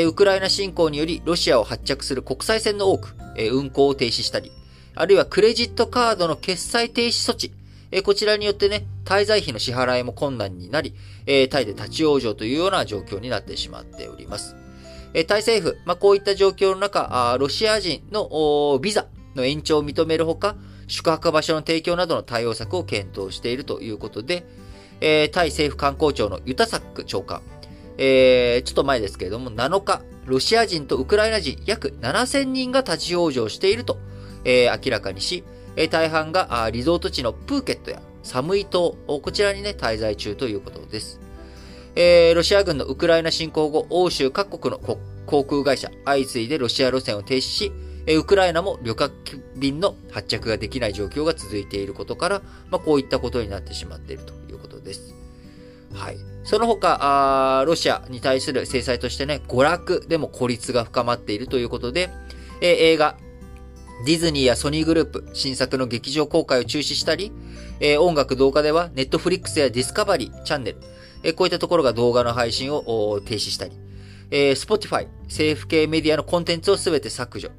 [0.08, 3.16] ウクライナ侵攻によりロシアを発着する国際線の多く、
[3.52, 4.52] 運行を停止したり、
[4.96, 7.52] あるいはクレジットカードの決済停止措置、
[7.92, 10.94] えこちらによってね、滞在費の支払いも困難になり、
[11.26, 14.56] えタイで立ち往生というような状況になってしまっております。
[15.14, 20.56] えタイ政府、まあ、こういった状況の中、あロシア人のビザの延長を認めるほか、
[20.88, 24.46] 宿泊場所の提供などの対応策を検討しているということで、
[25.00, 27.42] えー、タイ政府観光庁のユタサック長官、
[27.98, 33.98] えー、ちょっと前ですけれども、7日、ロシア人とウクライナ人約7000人が立ち往生していると、
[34.46, 35.44] えー、明らかにし、
[35.76, 41.20] えー、大半がリゾート地のプーケットやサムイ島、こちらにね、滞在中ということです。
[41.96, 44.80] えー、ロシア軍のウクライナ侵攻後、欧州各国の
[45.26, 47.72] 航空会社、相次いでロシア路線を停止し、
[48.08, 49.14] ウクライナも旅客
[49.56, 55.14] 便の発着ができない状況が続いていることから、まあ、こういったことになってしまっているということです。
[55.94, 56.18] はい。
[56.44, 62.10] その他、あロシアに対する制裁としてね、娯楽でも孤立が深まっているということで、
[62.62, 63.18] えー、映画、
[64.04, 67.32] ディズニーやソニーグループ、新作の劇場公開を中止したり、
[67.80, 70.78] えー、音楽動画ではネットフリックスやディスカバリー、チャンネル、
[71.22, 73.74] えー、こういったところが動画の配信を停止したり、
[74.32, 77.52] えー、Spotify、政府系メディアのコンテンツをすべて削除、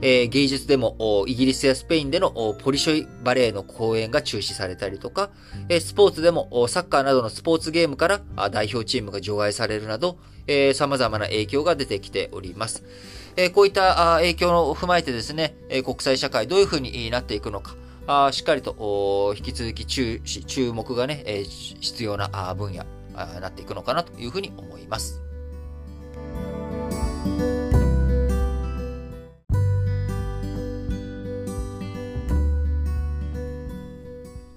[0.00, 2.30] えー、芸術でもイギリスやスペインでの
[2.62, 5.30] ポリショイバレーの公演が中止されたりとか、
[5.68, 12.84] えー、スポーツでもサッカーなどのスポーツゲームから代表チームが除外されるなど、えー、様々な影響が出てきております。
[13.36, 25.22] えー、こういった影響を踏まえてですね、国際社会どういうふうになっていくのか、あしっかりと引き続き注注目がね、え、必要な分野になっていくのかなというふうに思います。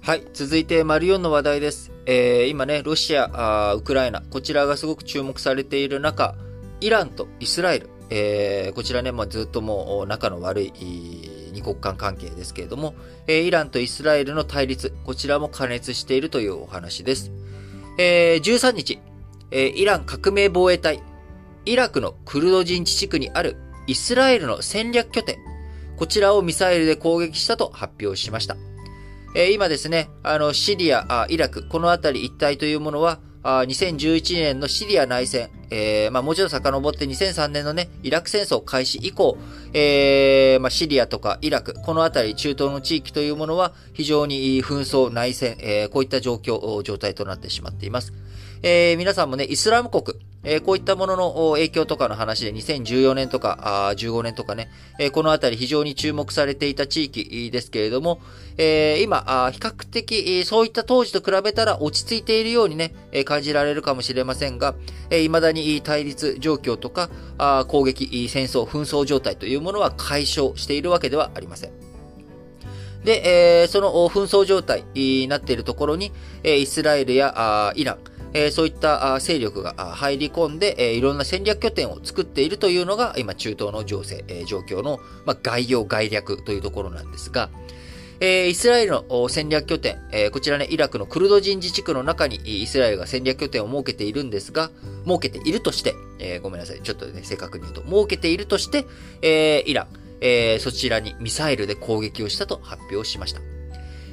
[0.04, 0.24] はい。
[0.32, 1.92] 続いて、マリオンの話題です。
[2.06, 6.34] えー、今ね、ロシア、ウクライナ、こちらがすごく注目されている中、
[6.80, 10.72] イランとイスラエル、えー、こちらね、まあ、ずっともう仲の悪い
[11.52, 12.96] 二国間関係ですけれども、
[13.28, 17.30] えー、イランとイスラエルの対立、こちらも加熱しているというお話です。
[17.96, 18.98] えー、13日、
[19.52, 21.00] えー、イラン革命防衛隊、
[21.64, 23.54] イラクのクルド人自治区にある
[23.86, 25.38] イスラエルの戦略拠点、
[25.96, 28.56] こちらをミサイルで攻撃したと発表しました。
[29.34, 39.36] え、今ですね、あの、シリア、イラク、この辺り一帯というものは、あ2011年のシリア内戦、えー、まあもちろん遡って2003年のね、イラク戦争開始以降、
[39.72, 48.12] えー、まあシリアとかイラク、この辺り中東の地域というものは非常に紛争、内戦、えー、こういった状況、状態となってしまっています。
[48.64, 54.70] えー、皆さんもね、イスラム国、えー、こういったものの影響とかの話で2014年とかあ15年とかね、
[55.00, 58.20] えー、このあたり非常に注目されていた地域ですけれども、
[58.58, 64.76] えー、今あ、比較的そういった当時と比べたら落ち着いているようにね、え感じられるかもしれませんが、
[65.10, 71.72] えー、未だに対立状況とかあ攻撃、戦争、紛争状態というものは解消しているわけではありません。
[73.04, 76.12] で、えー、その紛争状態になっているところに、
[76.44, 77.98] イスラエルやイラン、
[78.34, 87.50] えそういった勢力が入り込んで、えいろんな戦略拠点を作っているというのが、今、中東の情勢、え状況の、ま概要、概略というところなんですが、
[88.20, 94.70] えイスラエルの戦略拠点、えこちらね、イラクのクルド人自治区の中にイスラエルが戦略拠点を設けているんですが、
[95.04, 98.86] 設けているとして、えごめんなさい、ちょっとね、正確に言うと、設けているとして、
[99.20, 99.86] えイラン、
[100.20, 103.40] えそちらにミサイルで攻撃をしたと発表しました。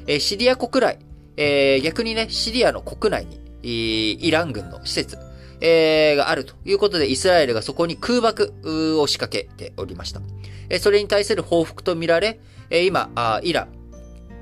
[0.08, 1.00] えシリア国内、
[1.38, 5.18] え逆にね、シリアの国内に、イラン軍の施設、
[5.62, 8.54] えー、があるということで、イスラエルがそこに空爆
[9.00, 10.22] を仕掛けておりました。
[10.70, 13.10] えそれに対する報復とみられ、え今、
[13.44, 13.68] イラン、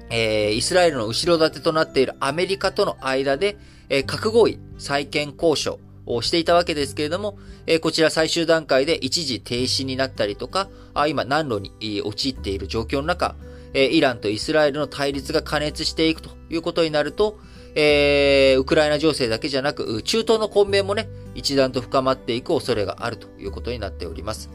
[0.10, 3.58] えー、イスラエルの後ろ盾となっているアメリカとの間で、
[3.90, 13.36] えー、核合意再建交渉をしていたわけですけれども、えー、こちら最終段階で一時停止になったりとか、あ今難路に陥っている状況の中、
[13.74, 17.40] えイランとイスラエルの対立が加熱していくということになると、
[17.80, 24.50] えー、ウクライナ情勢だけじゃなく、中東の混迷もね、一段と深まっていく恐れがあるということになっております。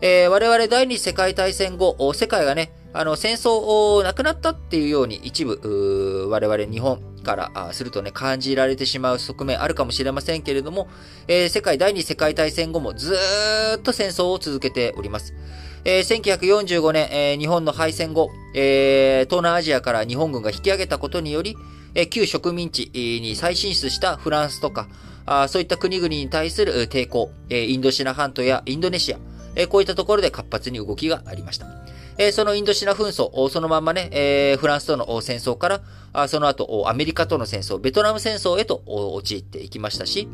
[0.00, 10.88] えー、我々第二次世界大戦後、世界がね、あの、戦争をなくなったっていうように一部、我々日本からするとね、感じられてしまう側面あるかもしれませんけれども、
[11.28, 13.14] えー、世界第二次世界大戦後もず
[13.76, 15.34] っと戦争を続けております。
[15.84, 21.58] えー、1945年、えー、日本の敗戦後、え、東南アジアから日本軍が引き上げたことにより、
[21.94, 24.88] え旧植民地に再進出したフランスとか、
[25.26, 29.18] あそういった国々に対する抵抗、えインドシナ半島やインドネシア、
[29.54, 31.66] えこういったところで活発に動きがありました。
[32.16, 35.80] えそのインドシナ紛争、そのままね、えフランスとの戦争から、
[36.12, 40.28] あその後、アメリカとの戦争、ベトナム戦争へと陥っていきましたし、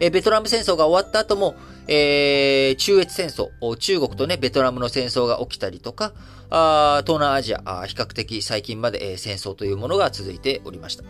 [0.00, 1.54] えベトナム戦争が終わった後も、
[1.86, 6.12] えー、中越戦争、中国とね、ベトナムの戦争が起きたりとか、
[6.50, 11.04] あ東南アジア、比較的最近まで、えー、戦争というものが続いておりました。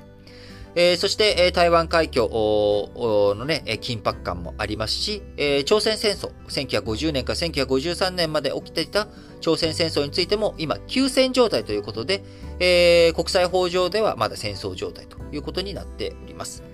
[0.76, 9.06] えー、そして、えー、台湾海峡のね、緊迫感もありますし、えー、朝鮮戦争、1950年から1953年まで起きていた
[9.40, 12.24] 朝鮮戦争についても、今、休戦状態ということで、
[12.58, 16.64] えー、国際法上ではまだ戦争状態ということになっております。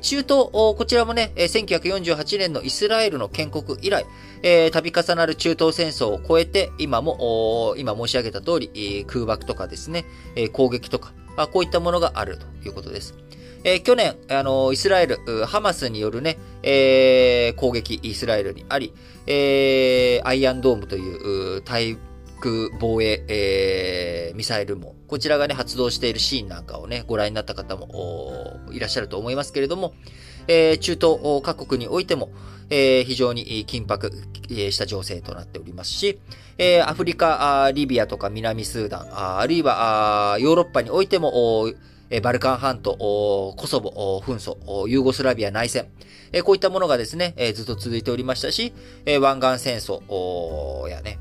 [0.00, 4.06] 中東、こちらもね、1948年のイスラエルの建国以来、
[4.42, 10.04] え度重なる中東戦争を超えて、今も、今申し上げた通り、空爆とかですね、
[10.52, 11.12] 攻撃とか、
[11.52, 13.14] こういったものがあるということです。
[13.64, 18.92] え去年、あの、イスラエル、ハマスによるね、えー、攻撃、イスラエルにあり、
[19.26, 21.96] え、アイアンドームという、対
[22.80, 29.94] 防衛、えー、ミサイルも、こちらがね、発動しているシーンなんかをね、ご覧になった方もいらっしゃると思いますけれども、
[30.48, 32.30] えー、中東各国においても、
[32.70, 34.10] えー、非常に緊迫
[34.48, 36.18] した情勢となっておりますし、
[36.58, 41.70] えー、アフリカ、リビアとか南スーダン、ああるいはヨーロッパにおいても、
[42.22, 45.88] バルカン半島、コソボ紛争、ユーゴスラビア内戦、
[46.44, 48.72] こういったものがですね、ずっと続いておりましたし、
[49.20, 51.18] 湾岸戦争やね、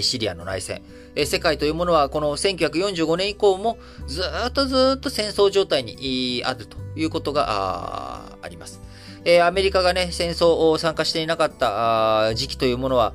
[0.00, 0.82] シリアの内戦。
[1.26, 8.80] 世界というものはこの1945年以降もずっとずっと戦争状態にあるということがあります。
[9.42, 13.12] アメリカがね、戦争を参加していなかった時期というものは、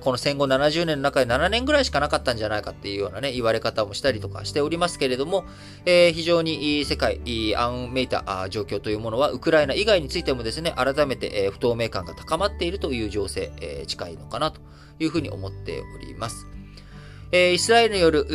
[0.00, 5.44] この戦後70年の中で7年ぐらいしかなかったんじゃないかっていうようなね、言われ方もしたりとかしておりますけれども、
[5.84, 7.20] 非常に世界、
[7.52, 14.60] 安めいた状況というものは、ウクライナ以外についてもですね、改めて不透明感が高まっているという情勢、近いのかなと
[14.98, 16.46] いうふうに思っております。
[17.30, 18.26] えー、イスラエルによる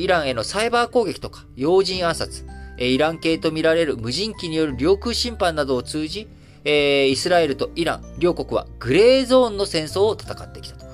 [0.00, 2.44] イランへのサイバー攻撃とか、要人暗殺、
[2.78, 6.28] えー、イラン系とみられる無人機による領空侵犯などを通じ、
[6.64, 10.86] えー、イスラエルとイラン、両国はグレーゾーンの戦争を戦ってきたと。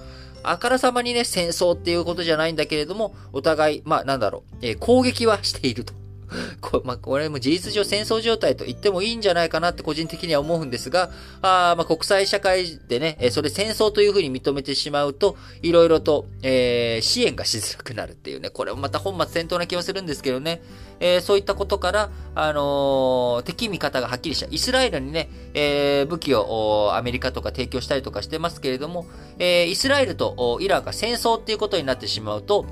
[0.42, 5.94] あからさまにね、戦争っていうことじゃないんだけれども、お互い、まあなんだろう、えー、攻撃はしていると。
[6.60, 11.10] こ まあ、これも事実上戦争状態と言ってもいいんじゃないかなって個人的には思うんですが、
[11.42, 20.62] あまあ、国際社会でね、それ戦争というふうに認めてしまうと、いろいろと、えー、支援がしづらくなるっていうね、これもまた本末転倒な気はするんですけどね、
[21.00, 24.46] えー、そういったことから、あのー、敵味方がはっきりした。
[24.50, 29.06] イスラエルにね、えー、武器をアメリカとか提供したりとかしてますけれども、
[29.38, 32.66] えー、イスラエルとイランが戦争っていうことになってしまうと、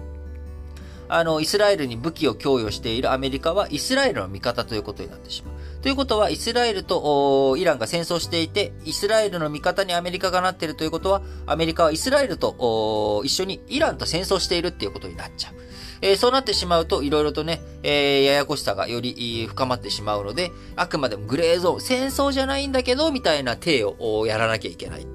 [1.08, 5.54] あの、イスラエルに武器を供与しているアメリカはイスラエルの味方ということになってしまう。
[5.82, 15.54] ということは、イスラエルとイランが戦争していて、イスラエルの味方にアメリカがなっているということは、アメリカはイスラエルと一緒にイランと戦争しているっていうことになっちゃう。
[16.00, 25.06] えー、そうなってしまうと、いろいろとね、えー、ややこしさがより深まってしまうので、あくまでもグレーゾーン、戦争じゃないんだけど、みたいな体をやらなきゃいけない。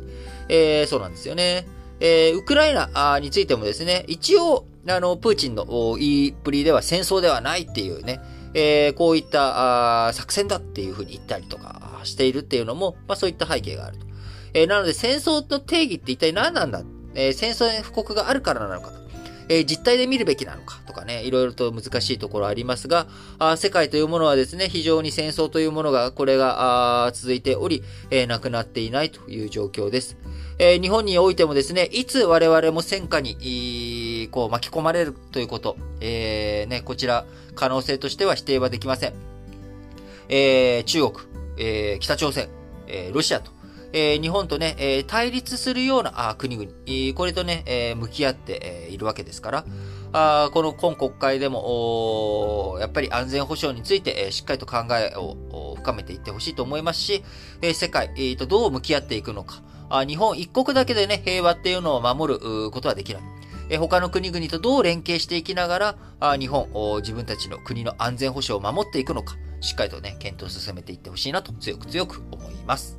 [0.49, 1.67] えー、そうなんですよね。
[1.99, 8.19] えー、ウクライナについてもですね、一応、あの、プーチンの言いっぷりでは戦争ではないっていうね、
[8.53, 14.05] えー、こういったあ作戦だっていうふうに言ったりとかしているっていうのも、まあそういった背景があると。
[14.53, 16.81] えー、なので戦争の定義って一体何なんだ？
[17.13, 18.99] えー、戦争へ布告があるからなのかと。
[19.51, 23.07] え、実態で見るべきなのかとかね、いろいろと難しいところありますが、
[23.39, 30.17] あ世界というものはですね、非常に戦争というものが、これが続いており、えー、なくなっていないという状況です。
[30.59, 33.37] えー、日本においてもですね、いつ我々も戦火に、
[34.29, 37.25] こう巻き込まれるということ、えー、ね、こちら、
[37.55, 39.13] 可能性としては否定はできません。
[40.29, 41.27] えー、中国、
[41.57, 42.49] えー、北朝鮮、
[42.87, 43.51] えー、ロシアと、
[43.91, 46.69] えー、日本とね、えー、対立するようなあ国々、
[47.15, 49.65] これとね、えー、向き合って、えー、いるわけですから、
[50.11, 57.23] あこの今国会でも、やっぱり安全保障について、えー、しっかりと考えを深めていってほしいと思いますし、
[57.61, 63.38] えー、世界、えー、とどう向き合っていくのか、あ日本一国だけでね、平和っていうのを守ることはできない。
[63.69, 66.67] え他の国々とどう連携していきながら、あ日本、
[67.01, 72.97] 自分たちの国の安全保障を守っていくのか、しっかりとね、検討を進めていってほしいなと強く強く思います。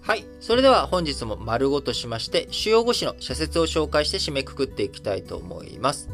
[0.00, 0.24] はい。
[0.40, 6.08] それでは本日も丸ごとしまして、主要語詞の社説を紹介して締めくくっていきたいと思います。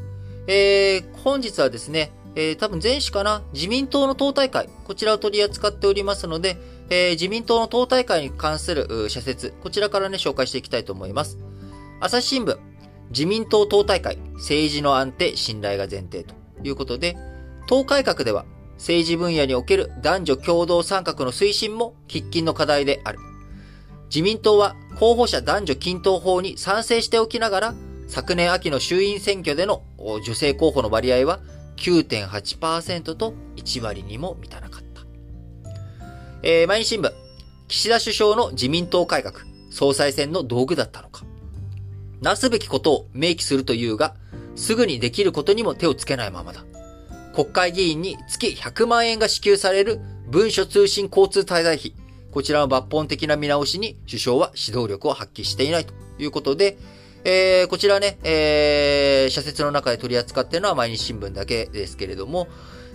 [0.49, 3.43] えー、本日はですね、えー、多分前史かな？
[3.53, 6.57] 自民党の党大会、こちらを取り扱っておりますので、
[6.91, 11.39] えー、自民党の党大会に関する社説、こちらからね、紹介していきたいと思います。
[12.01, 12.59] 朝日新聞、
[13.11, 16.35] 自民党党大会、政治の安定、信頼が前提と。
[16.63, 17.15] いうことで、
[17.67, 18.47] 党改革では
[18.79, 23.19] 政治分野における男女共同参画の推進も喫緊の課題である。
[24.07, 27.75] 自民党は候補者男女均等法に賛成しておきながら、
[28.09, 29.83] 昨年秋の衆院選挙での
[30.25, 31.41] 女性候補の割合は
[31.77, 35.03] 9.8%と1割にも満たなかった。
[36.43, 37.13] えー、毎日新聞、
[37.69, 41.25] 岸田首相の自民党改革、総裁選の道具だったのか。
[42.21, 44.15] なすべきことを明記するというが、
[44.57, 46.65] すぐにできることにも手をつけないままだ。
[47.35, 51.95] 国会議員に月100万円が支給される文書通信交通滞在費。
[52.31, 56.79] こちらの抜本的な見直しに首相は指導力を発揮していないということで、
[57.25, 62.49] えー、こちらね、えー、社説の中で取り扱っているのは毎日新聞だけですけれども、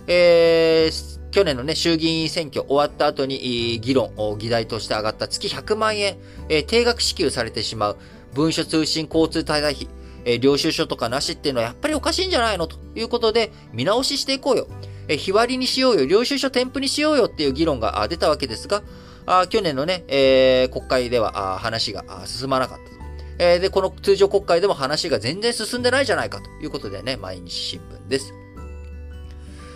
[0.06, 6.16] えー、去年のね、衆議院選挙終わった後に議論、議題として上がった月100万円、
[6.48, 7.96] えー、定額支給されてしまう
[8.34, 9.88] 文書通信交通滞在費、
[10.24, 14.68] えー、領収書とかなしっていうのはやっぱりおかしいんじゃないのということで、見直ししていこうよ。
[15.08, 18.82] え、日割りにしようよ、領収書添付にしようよっていう議論が出たわけですが、
[19.26, 22.99] あ去年のね、えー、国会では話が進まなかったと。
[23.40, 28.34] えー、で、この通常国会でも話が全然進んでないじゃないかということでね、毎日新聞です。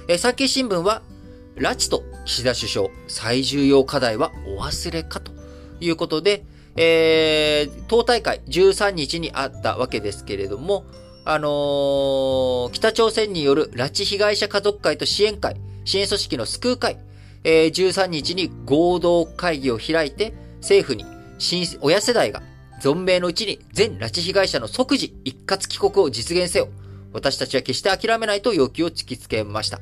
[0.07, 1.01] えー、産経新聞は、
[1.57, 5.33] 拉致と岸田首相、最重要課題はお忘れかと
[5.81, 6.45] いうことで、
[6.77, 10.85] えー、党大会13日にあったわけですけれども、
[11.25, 15.57] あのー、北朝鮮による拉致被害者家族会と支援会、
[15.87, 16.99] 支援組織の救う会、
[17.45, 21.07] えー、13日に合同会議を開いて、政府に
[21.81, 22.43] 親世代が
[22.85, 26.69] 存命のうちに全拉致被害者の即時一括帰国を実現せよ。
[27.15, 29.81] 私たちは決して諦めないと要求を突きつけました。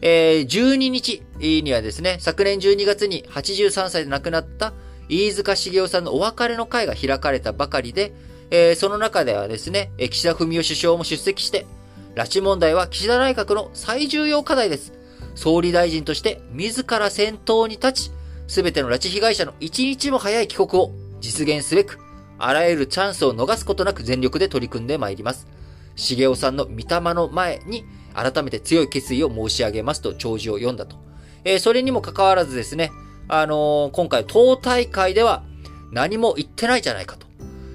[0.00, 4.72] えー、12日にはですね、昨年12月に83歳で亡くなった
[5.10, 8.14] 飯塚茂雄さんのお別れの会が開かれたばかりで、
[8.50, 11.66] えー、その中ではですね、岸田文雄首相も出席して、
[12.14, 14.94] 拉致問題は岸田内閣の最重要課題です。
[15.34, 18.12] 総理大臣として自ら先頭に立ち、
[18.46, 20.90] すべての拉致被害者の一日も早い帰国を
[21.20, 21.98] 実現すべく、
[22.38, 25.48] あらゆるチャンスを逃すことなく全力で取り組んでまいります。
[25.96, 30.96] 茂雄さんの御霊の前に改めて強い決意を申し上げますと弔辞を読んだと。
[31.44, 32.92] えー、それにもかかわらずですね、
[33.28, 35.42] あのー、今回党大会では
[35.90, 37.26] 何も言ってないじゃないかと。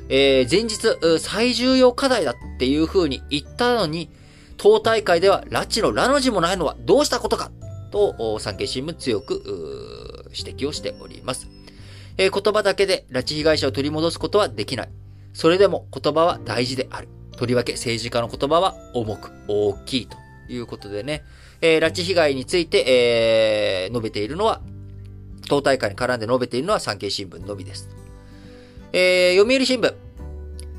[0.09, 4.09] えー、前日、最重要課題だっていう風に言ったのに、
[4.57, 7.51] 党大会では拉致のラの字もないのはどうしたことか
[7.91, 11.47] と、産経新聞強く指摘をしております。
[12.17, 14.89] えー、言葉だけで拉致被害者を取り戻すことはできない。
[15.33, 17.07] それでも言葉は大事である。
[17.35, 21.23] とりわけ政治家の言葉は重く大きいということでね、
[21.61, 24.61] えー、拉致被害について、えー、述べているのは
[25.49, 27.89] 党大会に絡んで述べているのは産経新聞のみです。
[28.93, 29.93] えー、読売新聞。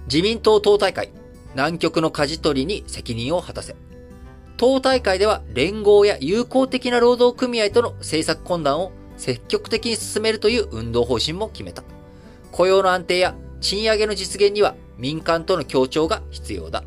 [0.06, 1.10] 自民党党大会。
[1.54, 3.76] 南極の舵取りに責任を果たせ。
[4.56, 8.92] 党大会では連合や友好的な労働組合との政策懇談を
[9.24, 11.82] 積極的に進めるという運動方針も決めた。
[12.52, 16.84] 雇用の安定や賃上げの実現には民間との協調が必要だ。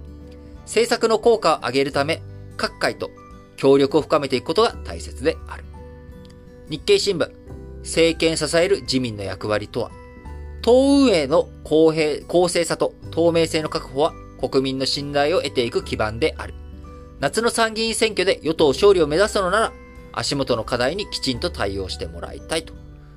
[0.62, 2.22] 政策の効果を上げるため、
[2.56, 3.10] 各界と
[3.56, 5.64] 協力を深めていくことが大切である。
[6.70, 7.32] 日経新聞。
[7.82, 9.90] 政権支える自民の役割とは、
[10.62, 16.54] 党運営の公平、公正さと透明性の確保は国民の信頼を得ていく基盤である。
[17.20, 19.74] 夏の参議院選挙で与党勝利を目指すのなら、
[20.18, 22.74] 足元の課題にきちんと対応してもらいたいと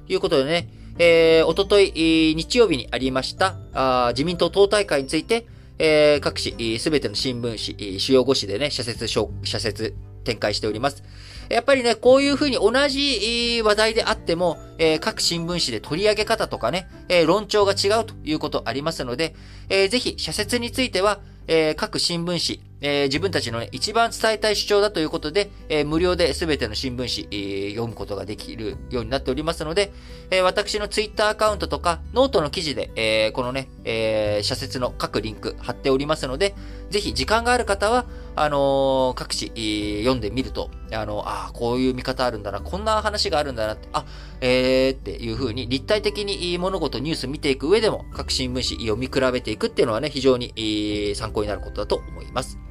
[0.07, 5.47] いうことでね、えー、おととい、日曜日にありましたあ自民党党大会について、
[5.79, 11.03] えー、各紙、すべての新聞紙、主要5紙でね、社説、社説展開しております。
[11.49, 19.35] やっぱりね、こういうふうに同じ話題であっても、えー、各新聞紙で取り上げ方とかね、えー、論調が違うということありますので、
[19.71, 29.93] えー、ぜひ、社説については、え、各新聞紙、えー、自分たちの、一番伝えたい主張だということで、えー、無料で全ての新聞紙、えー、読むことができるようになっておりますので、
[30.31, 36.55] え、私のツイッターアカウントとか、ノートの記事で、え、このね、え、社説の各リンク貼っておりますので、
[36.89, 38.07] ぜひ時間がある方は、
[38.37, 44.07] あの、各紙、え、読んでみると、あの、ああ、こういう見方あるんだな、こんな話があるんだなって、あ、
[44.41, 52.70] えーっていう風に立体的に物事、ニュース見ていく上でも、各新聞紙読み比べていくっていうのはね、非常に、え、参考になることだと思います。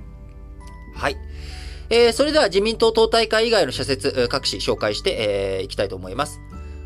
[1.00, 1.18] はい。
[1.90, 6.40] えー、それでは自民党党大会以外の社説、各紙紹介して、えー、いきたいと思います。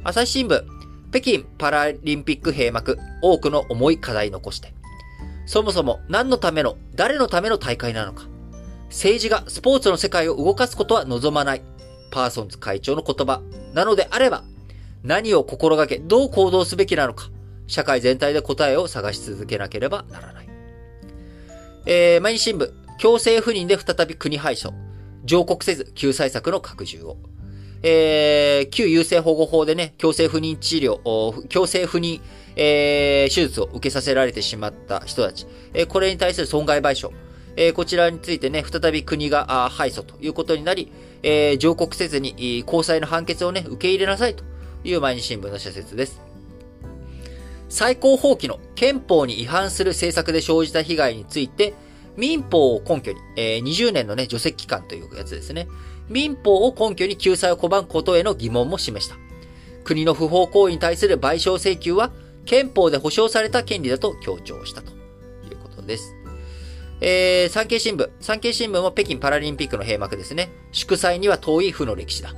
[0.03, 0.64] 朝日新聞、
[1.11, 4.74] 北京パラリンピック閉幕、多くの重い課題残して。
[5.45, 8.28] そもそも何のための、誰のための大会なのか。
[8.89, 11.64] 政治がスポーツの世界を動かすことは望まない。
[12.11, 13.41] パーソンズ会長の言葉。
[13.74, 14.43] なのであれば、
[15.03, 17.30] 何を心がけ、どう行動すべきなのか。
[17.68, 20.49] 社会全体で答えを探し続けなければならない。
[21.86, 22.72] えー、毎日新聞、
[23.04, 24.72] 強制不妊で再び国敗訴。
[25.26, 27.18] 上告せず救済策の拡充を。
[27.82, 32.22] えー、旧優生保護法でね、強制不妊治療、強制不妊、
[32.56, 37.12] えー、手術を受けさせられてしまった人たち、えー、これに対する損害賠償、
[37.58, 40.89] えー、こちらについてね、再び国が敗訴ということになり、
[41.24, 44.45] えー、上告せずに、高裁の判決をね、受け入れなさいと
[44.86, 46.22] いう毎日新聞の社説です。
[47.68, 51.74] 最高法規の憲法に違反する政策で生じた被害について、
[52.18, 55.68] 民法を根拠に、えー、20年のね、除籍期間というやつですね。
[56.09, 59.16] 民法を根拠に救済を拒むことへの疑問も示した。
[59.84, 62.11] 国の不法行為に対する賠償請求は、
[62.45, 66.16] 憲法で保障された権利だと強調したということです。
[67.01, 68.09] えー、産経新聞。
[68.20, 70.49] 産経新聞も北京パラリンピックの閉幕ですね。
[70.72, 72.34] 祝祭には遠い負の歴史だ。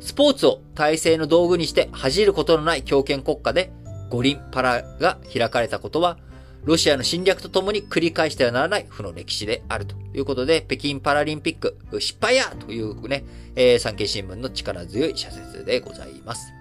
[0.00, 3.70] スポーツを体制の道具にして恥じることのない強権国家で
[4.08, 6.18] 五輪パラが開かれたことは、
[6.64, 13.24] ロシアの侵略とともに繰り返してはならない負の歴史であるということで、北京パラリンピック失敗やというね、
[13.56, 16.52] えー、産経新聞の力強い社説でございます。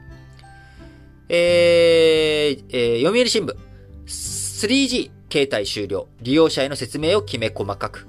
[1.27, 3.55] えー、えー、読売新聞。
[4.05, 6.07] 3G 携帯終了。
[6.21, 8.07] 利用者への説明をきめ細かく。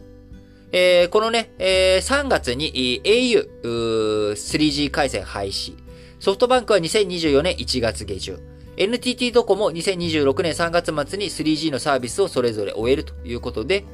[0.72, 5.74] えー、このね、えー、3月に au 3G 回線廃止。
[6.20, 8.49] ソフトバンクは2024年1月下旬。
[8.76, 13.84] NTT ドコモ2026年3月末に 3G のサービスをそれぞれ終えるということで、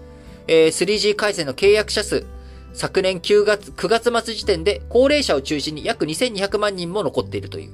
[0.46, 2.26] えー、3G 回線の契約者数、
[2.72, 7.70] 昨年9月、9月末時点で高齢者を中心に約2200万人も残っているという、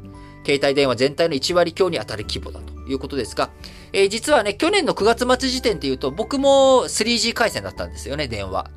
[0.47, 3.51] 携帯電話全体の1割強に当たる規模だということですが、
[3.93, 8.71] えー、実はね、去年の9月末時点っていうと、僕も 3G 回線だったんですよね、電話。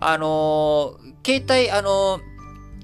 [0.00, 2.31] あのー、携帯、あのー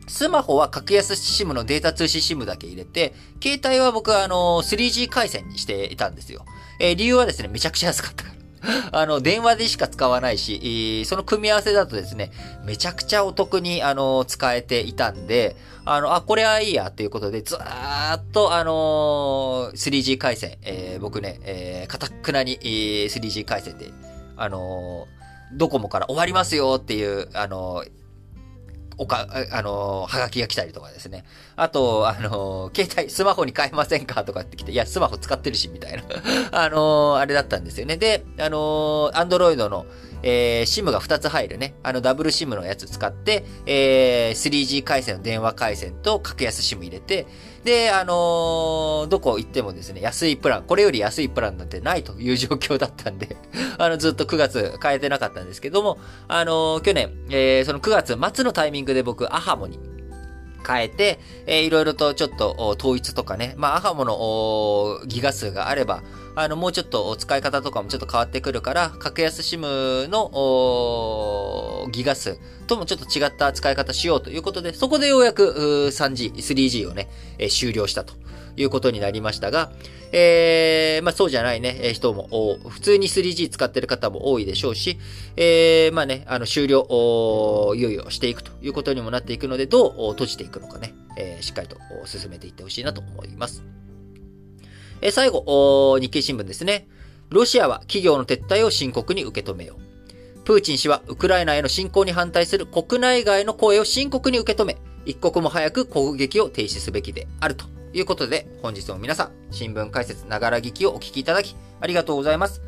[0.08, 6.44] スマホは格安 SIM のデータ通信 SIM だけ入れて、携帯は僕はあの、3G 回線にしていたんですよ。
[6.80, 8.38] えー、理由はですね、めちゃくちゃ安かったから。
[8.92, 12.32] あの、電話でしか使わないし、その組み合わせだとですね、
[12.64, 23.90] めちゃくちゃお得に、あの、使えていたんで、あの、あ、これはいいや、ということで、ずーっと、あの 3G 回線、えー、僕ね、えー、かたくなに、えー、3G 回線で、
[24.36, 25.08] あの
[25.52, 27.84] ドコモから終わりますよっていう、あの
[28.98, 31.24] おか、あの、はがきが来たりとかですね。
[31.54, 36.02] あと、あの、携帯、スマホに変えませんかとかって来て、いや、スマホ使ってるし、みたいな。
[36.50, 37.96] あの、あれだったんですよね。
[37.96, 39.86] で、あの、アンドロイドの、
[40.22, 47.26] えー、SIM が2つ入るね、あのダブル SIM のやつ使って、えー、3G 回線の電話回線と格安 SIM 入れて、
[47.64, 53.36] で、あのー、どこ行ってもですね、安いプラン、これより安いプランなんてないという状況だったんで
[53.78, 55.98] あの、ずっと9月変えてなかったんですけども、
[56.28, 59.78] あのー、去年、えー、その9月末のタイミングで僕、アハモに
[60.66, 66.02] 変えて、えー、いろいろとちょっと統一とかね、まあ、アハモのギガ数があれば、
[66.34, 78.14] あの、もうちょっと使い方とかもちょっと変わってくるから、格安 SIM のギガ数ともちょっと違った使い方しようということで、そこでようやく 3G、3G をね、えー、終了したと。
[78.58, 79.70] いうことになりましたが、
[80.12, 84.98] えー、まあそうじゃないね、人も、普通に 3G 使ってる方も多いでしょうし、
[85.36, 86.86] えー、まあね、あの終了、
[87.76, 93.62] いよいよしていくということにもなっていくので、どう閉じていくのかね、えー、しっかりと進めていってほしいなと思います。
[95.00, 96.88] え最後、日経新聞ですね。
[97.30, 99.88] ロシアは企業の撤退を深刻に受け止めよう。
[100.44, 104.78] プーチン氏はウクライナへの侵攻に反対する国内外の声を深刻に受け止め、
[105.08, 112.60] 一刻も早く攻撃を停止すべきであるということで、本日も皆さん、新聞解説ながら聞きをお聞きいただき、ありがとうございます。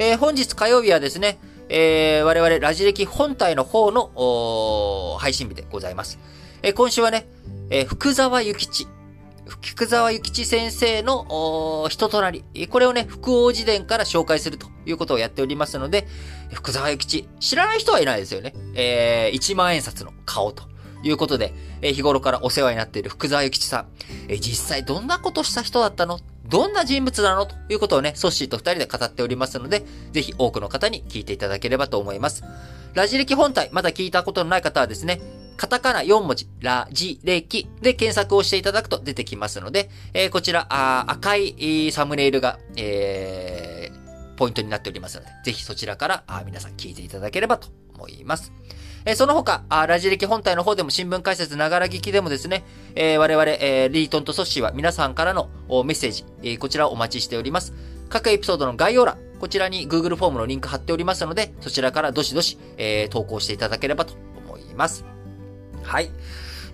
[0.00, 1.38] えー、本日火曜日はですね、
[1.68, 6.18] えー、我々ラジ歴本体の方の配信日でございます。
[6.62, 7.28] えー、今週はね、
[7.70, 8.88] えー、福沢諭吉、
[9.46, 16.08] 福沢諭吉先生の人となり、これをね、福王寺伝から紹介するということをやっておりますので、
[16.52, 18.52] 福沢諭吉、知らない人はいないですよね。
[18.74, 20.73] えー、1万円札の顔と
[21.04, 21.52] いうことで、
[21.82, 23.86] えー、日頃からお世話になっている福沢諭吉さん、
[24.28, 26.20] えー、実際どんなことした人だったの？
[26.46, 27.46] どんな人物なの？
[27.46, 32.44] ということをね、ソッシーと二人で語っておりますので、ぜひ多くの方に聞いていただければと思います。
[32.94, 35.20] ラジ歴本体、まだ聞いたことのない方はですね、
[35.56, 48.52] カタカナ4文字、ラジ歴で検索をしていただくと出てきますので、えー、こちらあ、赤いサムネイルが、えー、ポイントになっておりますので、ぜひそちらからあ皆さん聞いていただければと思います。
[49.06, 55.50] え、その他あ、ラジ歴本体の方でも新聞解説ながら聞きでもですね、え、我々、え、リートンとソッシーは皆さんからの
[55.84, 57.74] メッセージ、え、こちらをお待ちしております。
[58.08, 64.14] 各エピソードの概要欄、こちらに Google フォームのリンク貼っておりますので、そちらからどしどし、え、投稿していただければと
[64.46, 65.04] 思います。
[65.82, 66.10] はい。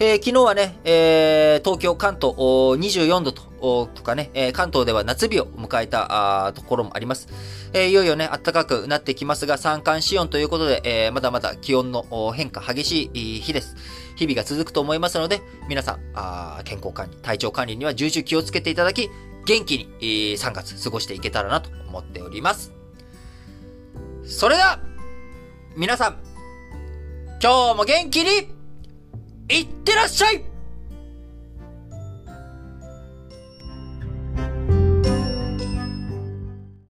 [0.02, 7.28] えー、昨日はね、えー、東京、関東、24度と、とかね、え、関東では夏日を迎えたところもあります。
[7.74, 13.76] え、いよいよね、暖かくなってきますが、三寒四温ということで、え、まだまだ気温の変化激しい日です。
[14.16, 19.10] 日々が続くと思いますので、皆さん、あ健康管理、体調管理には重々気をつけていただき、
[19.44, 22.72] 元気に、3月過ごしていけたらなと思っております。
[24.24, 24.80] それでは、
[25.76, 26.16] 皆さん、
[27.42, 28.59] 今日も元気に
[29.50, 30.49] いってらっしゃい！